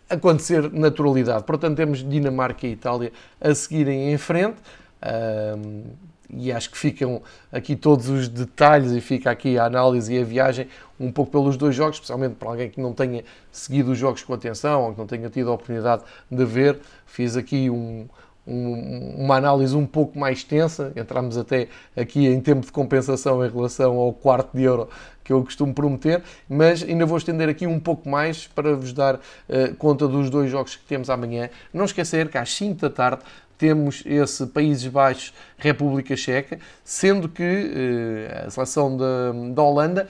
acontecer 0.10 0.72
naturalidade. 0.72 1.44
Portanto 1.44 1.76
temos 1.78 2.08
Dinamarca 2.08 2.66
e 2.66 2.72
Itália 2.72 3.12
a 3.40 3.54
seguirem 3.54 4.12
em 4.12 4.18
frente, 4.18 4.58
uh, 5.04 5.92
e 6.34 6.52
acho 6.52 6.72
que 6.72 6.78
ficam 6.78 7.22
aqui 7.52 7.76
todos 7.76 8.08
os 8.08 8.28
detalhes 8.28 8.92
e 8.92 9.02
fica 9.02 9.30
aqui 9.30 9.58
a 9.58 9.66
análise 9.66 10.14
e 10.14 10.20
a 10.20 10.24
viagem 10.24 10.68
um 11.00 11.12
pouco 11.12 11.32
pelos 11.32 11.58
dois 11.58 11.76
jogos, 11.76 11.96
especialmente 11.98 12.36
para 12.36 12.50
alguém 12.50 12.70
que 12.70 12.80
não 12.80 12.94
tenha 12.94 13.24
seguido 13.52 13.92
os 13.92 13.98
jogos 13.98 14.24
com 14.24 14.34
atenção 14.34 14.84
ou 14.84 14.94
que 14.94 15.00
não 15.00 15.08
tenha 15.08 15.30
tido 15.30 15.50
a 15.50 15.54
oportunidade 15.54 16.04
de 16.30 16.46
ver. 16.46 16.80
Fiz 17.06 17.36
aqui 17.36 17.70
um, 17.70 18.08
um, 18.48 19.16
uma 19.18 19.36
análise 19.36 19.76
um 19.76 19.86
pouco 19.86 20.18
mais 20.18 20.40
extensa. 20.40 20.94
Entramos 20.96 21.38
até 21.38 21.68
aqui 21.98 22.28
em 22.28 22.40
tempo 22.40 22.66
de 22.66 22.72
compensação 22.72 23.46
em 23.46 23.50
relação 23.50 23.98
ao 23.98 24.14
quarto 24.14 24.56
de 24.56 24.64
euro 24.64 24.88
que 25.24 25.34
eu 25.34 25.44
costumo 25.44 25.74
prometer, 25.74 26.24
mas 26.50 26.82
ainda 26.84 27.06
vou 27.06 27.18
estender 27.18 27.48
aqui 27.48 27.68
um 27.68 27.80
pouco 27.80 28.10
mais 28.10 28.48
para 28.48 28.76
vos 28.76 28.92
dar 28.92 29.16
uh, 29.16 29.76
conta 29.78 30.08
dos 30.08 30.30
dois 30.30 30.50
jogos 30.50 30.76
que 30.76 30.84
temos 30.86 31.10
amanhã. 31.10 31.50
Não 31.74 31.86
esquecer 31.86 32.30
que 32.30 32.38
às 32.38 32.52
5 32.54 32.82
da 32.82 32.90
tarde 32.90 33.24
temos 33.62 34.02
esse 34.08 34.48
Países 34.48 34.88
Baixos, 34.88 35.32
República 35.56 36.18
Checa, 36.18 36.58
sendo 36.84 37.30
que 37.30 37.44
uh, 37.44 38.48
a 38.48 38.50
seleção 38.50 38.98
da, 38.98 39.32
da 39.54 39.62
Holanda 39.62 40.08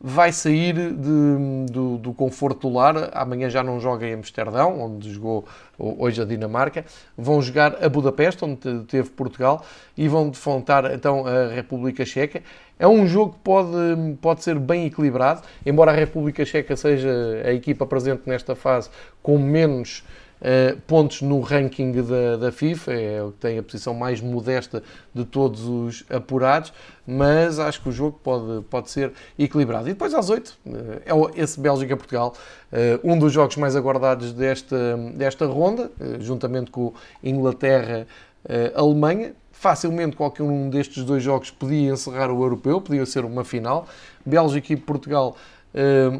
vai 0.00 0.32
sair 0.32 0.72
de, 0.72 1.70
do, 1.70 1.98
do, 1.98 2.14
conforto 2.14 2.70
do 2.70 2.74
lar. 2.74 3.10
Amanhã 3.12 3.50
já 3.50 3.62
não 3.62 3.78
joga 3.78 4.06
em 4.06 4.14
Amsterdão, 4.14 4.80
onde 4.80 5.12
jogou 5.12 5.44
hoje 5.78 6.22
a 6.22 6.24
Dinamarca. 6.24 6.86
Vão 7.18 7.42
jogar 7.42 7.84
a 7.84 7.88
Budapeste, 7.88 8.42
onde 8.42 8.84
teve 8.84 9.10
Portugal, 9.10 9.62
e 9.94 10.08
vão 10.08 10.30
defrontar 10.30 10.90
então 10.94 11.26
a 11.26 11.48
República 11.48 12.02
Checa. 12.02 12.42
É 12.78 12.88
um 12.88 13.06
jogo 13.06 13.34
que 13.34 13.40
pode, 13.40 13.76
pode 14.22 14.42
ser 14.42 14.58
bem 14.58 14.86
equilibrado, 14.86 15.42
embora 15.66 15.90
a 15.90 15.94
República 15.94 16.46
Checa 16.46 16.74
seja 16.76 17.42
a 17.44 17.52
equipa 17.52 17.84
presente 17.84 18.22
nesta 18.24 18.54
fase 18.54 18.88
com 19.22 19.38
menos 19.38 20.02
Uh, 20.36 20.76
pontos 20.82 21.22
no 21.22 21.40
ranking 21.40 21.92
da, 21.92 22.36
da, 22.36 22.52
FIFA, 22.52 22.92
é 22.92 23.22
o 23.22 23.32
que 23.32 23.38
tem 23.38 23.58
a 23.58 23.62
posição 23.62 23.94
mais 23.94 24.20
modesta 24.20 24.82
de 25.14 25.24
todos 25.24 25.64
os 25.64 26.04
apurados, 26.10 26.74
mas 27.06 27.58
acho 27.58 27.80
que 27.80 27.88
o 27.88 27.92
jogo 27.92 28.20
pode, 28.22 28.62
pode 28.64 28.90
ser 28.90 29.14
equilibrado. 29.38 29.88
E 29.88 29.94
depois 29.94 30.12
às 30.12 30.28
8 30.28 30.58
uh, 30.66 31.00
é 31.04 31.12
esse 31.40 31.58
Bélgica-Portugal, 31.58 32.34
uh, 32.70 33.00
um 33.02 33.18
dos 33.18 33.32
jogos 33.32 33.56
mais 33.56 33.74
aguardados 33.74 34.34
desta, 34.34 34.98
desta 35.14 35.46
ronda, 35.46 35.90
juntamente 36.20 36.70
com 36.70 36.92
Inglaterra-Alemanha. 37.24 39.32
Facilmente 39.52 40.16
qualquer 40.16 40.42
um 40.42 40.68
destes 40.68 41.02
dois 41.02 41.22
jogos 41.22 41.50
podia 41.50 41.90
encerrar 41.90 42.30
o 42.30 42.42
europeu, 42.42 42.78
podia 42.78 43.06
ser 43.06 43.24
uma 43.24 43.42
final. 43.42 43.88
Bélgica 44.24 44.74
e 44.74 44.76
Portugal 44.76 45.34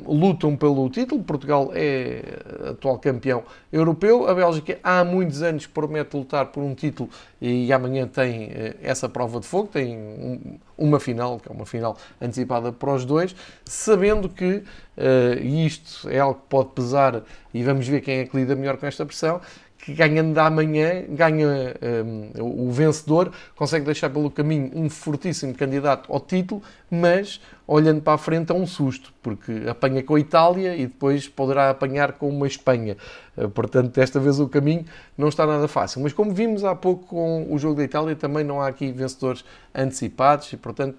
lutam 0.06 0.56
pelo 0.56 0.88
título. 0.90 1.22
Portugal 1.22 1.70
é 1.74 2.22
atual 2.70 2.98
campeão 2.98 3.42
europeu. 3.72 4.28
A 4.28 4.34
Bélgica 4.34 4.78
há 4.82 5.04
muitos 5.04 5.42
anos 5.42 5.66
promete 5.66 6.16
lutar 6.16 6.46
por 6.46 6.62
um 6.62 6.74
título 6.74 7.08
e 7.40 7.72
amanhã 7.72 8.06
tem 8.06 8.46
uh, 8.46 8.50
essa 8.82 9.08
prova 9.08 9.40
de 9.40 9.46
fogo. 9.46 9.68
Tem 9.68 9.96
um, 9.96 10.58
uma 10.76 11.00
final, 11.00 11.38
que 11.40 11.48
é 11.48 11.52
uma 11.52 11.66
final 11.66 11.96
antecipada 12.20 12.72
para 12.72 12.92
os 12.92 13.04
dois, 13.04 13.34
sabendo 13.64 14.28
que, 14.28 14.56
uh, 14.56 14.62
e 15.40 15.66
isto 15.66 16.08
é 16.08 16.18
algo 16.18 16.40
que 16.40 16.48
pode 16.48 16.70
pesar, 16.70 17.22
e 17.52 17.62
vamos 17.62 17.88
ver 17.88 18.00
quem 18.00 18.18
é 18.18 18.24
que 18.26 18.36
lida 18.36 18.54
melhor 18.54 18.76
com 18.76 18.86
esta 18.86 19.06
pressão, 19.06 19.40
que 19.78 19.92
ganhando 19.92 20.36
amanhã, 20.38 21.04
ganha 21.08 21.74
um, 22.04 22.66
o 22.66 22.72
vencedor, 22.72 23.30
consegue 23.54 23.84
deixar 23.84 24.10
pelo 24.10 24.30
caminho 24.30 24.70
um 24.74 24.90
fortíssimo 24.90 25.54
candidato 25.54 26.12
ao 26.12 26.18
título, 26.18 26.62
mas 26.90 27.40
olhando 27.66 28.00
para 28.00 28.14
a 28.14 28.18
frente 28.18 28.50
é 28.50 28.54
um 28.54 28.66
susto, 28.66 29.12
porque 29.22 29.64
apanha 29.68 30.02
com 30.02 30.14
a 30.14 30.20
Itália 30.20 30.76
e 30.76 30.86
depois 30.86 31.28
poderá 31.28 31.70
apanhar 31.70 32.12
com 32.12 32.28
uma 32.28 32.46
Espanha. 32.46 32.96
Uh, 33.36 33.48
portanto, 33.48 33.94
desta 33.94 34.18
vez 34.18 34.40
o 34.40 34.48
caminho 34.48 34.84
não 35.16 35.28
está 35.28 35.46
nada 35.46 35.68
fácil. 35.68 36.02
Mas 36.02 36.12
como 36.12 36.32
vimos 36.32 36.64
há 36.64 36.74
pouco 36.74 37.06
com 37.06 37.46
o 37.52 37.58
jogo 37.58 37.76
da 37.76 37.84
Itália, 37.84 38.16
também 38.16 38.44
não 38.44 38.60
há 38.60 38.68
aqui 38.68 38.90
vencedores 38.90 39.44
antecipados 39.74 40.52
e, 40.52 40.56
portanto, 40.56 40.96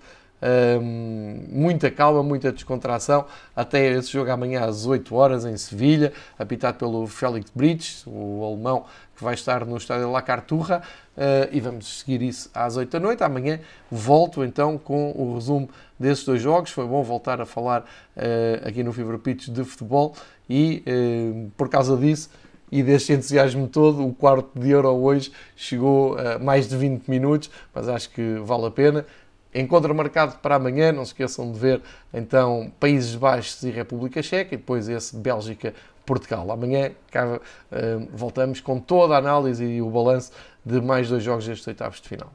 muita 1.49 1.89
calma, 1.89 2.21
muita 2.21 2.51
descontração, 2.51 3.25
até 3.55 3.91
esse 3.91 4.11
jogo 4.11 4.29
amanhã 4.31 4.65
às 4.65 4.85
8 4.85 5.15
horas 5.15 5.45
em 5.45 5.57
Sevilha, 5.57 6.13
apitado 6.37 6.77
pelo 6.77 7.07
Félix 7.07 7.51
Bridges, 7.53 8.03
o 8.05 8.43
alemão 8.45 8.85
que 9.15 9.23
vai 9.23 9.33
estar 9.33 9.65
no 9.65 9.75
estádio 9.77 10.11
La 10.11 10.21
Carturra, 10.21 10.83
uh, 11.17 11.49
e 11.51 11.59
vamos 11.59 11.99
seguir 11.99 12.21
isso 12.21 12.51
às 12.53 12.77
8 12.77 12.91
da 12.91 12.99
noite. 12.99 13.23
Amanhã 13.23 13.59
volto 13.89 14.43
então 14.43 14.77
com 14.77 15.11
o 15.11 15.33
resumo 15.33 15.67
desses 15.99 16.23
dois 16.23 16.39
jogos. 16.39 16.69
Foi 16.69 16.85
bom 16.85 17.01
voltar 17.01 17.41
a 17.41 17.45
falar 17.45 17.81
uh, 17.81 18.67
aqui 18.67 18.83
no 18.83 18.93
Fever 18.93 19.17
Pitch 19.17 19.49
de 19.49 19.63
futebol 19.63 20.15
e 20.47 20.83
uh, 20.85 21.51
por 21.57 21.67
causa 21.67 21.97
disso 21.97 22.29
e 22.71 22.83
deste 22.83 23.13
entusiasmo 23.13 23.67
todo, 23.67 24.05
o 24.05 24.13
quarto 24.13 24.59
de 24.59 24.69
euro 24.69 24.89
hoje 24.89 25.31
chegou 25.55 26.17
a 26.17 26.37
mais 26.37 26.67
de 26.67 26.75
20 26.75 27.07
minutos, 27.07 27.49
mas 27.73 27.87
acho 27.87 28.09
que 28.09 28.39
vale 28.43 28.65
a 28.65 28.71
pena. 28.71 29.05
Encontro 29.59 29.93
marcado 29.95 30.37
para 30.37 30.55
amanhã, 30.55 30.91
não 30.91 31.03
se 31.03 31.11
esqueçam 31.11 31.51
de 31.51 31.57
ver 31.57 31.81
então 32.13 32.71
Países 32.79 33.15
Baixos 33.15 33.63
e 33.63 33.71
República 33.71 34.21
Checa 34.21 34.53
e 34.53 34.57
depois 34.57 34.87
esse 34.87 35.15
Bélgica-Portugal. 35.15 36.51
Amanhã 36.51 36.91
cá, 37.09 37.25
uh, 37.25 37.39
voltamos 38.13 38.61
com 38.61 38.79
toda 38.79 39.15
a 39.15 39.17
análise 39.17 39.65
e 39.65 39.81
o 39.81 39.89
balanço 39.89 40.31
de 40.63 40.79
mais 40.79 41.09
dois 41.09 41.23
jogos 41.23 41.47
destes 41.47 41.65
oitavos 41.67 41.99
de 41.99 42.07
final. 42.07 42.31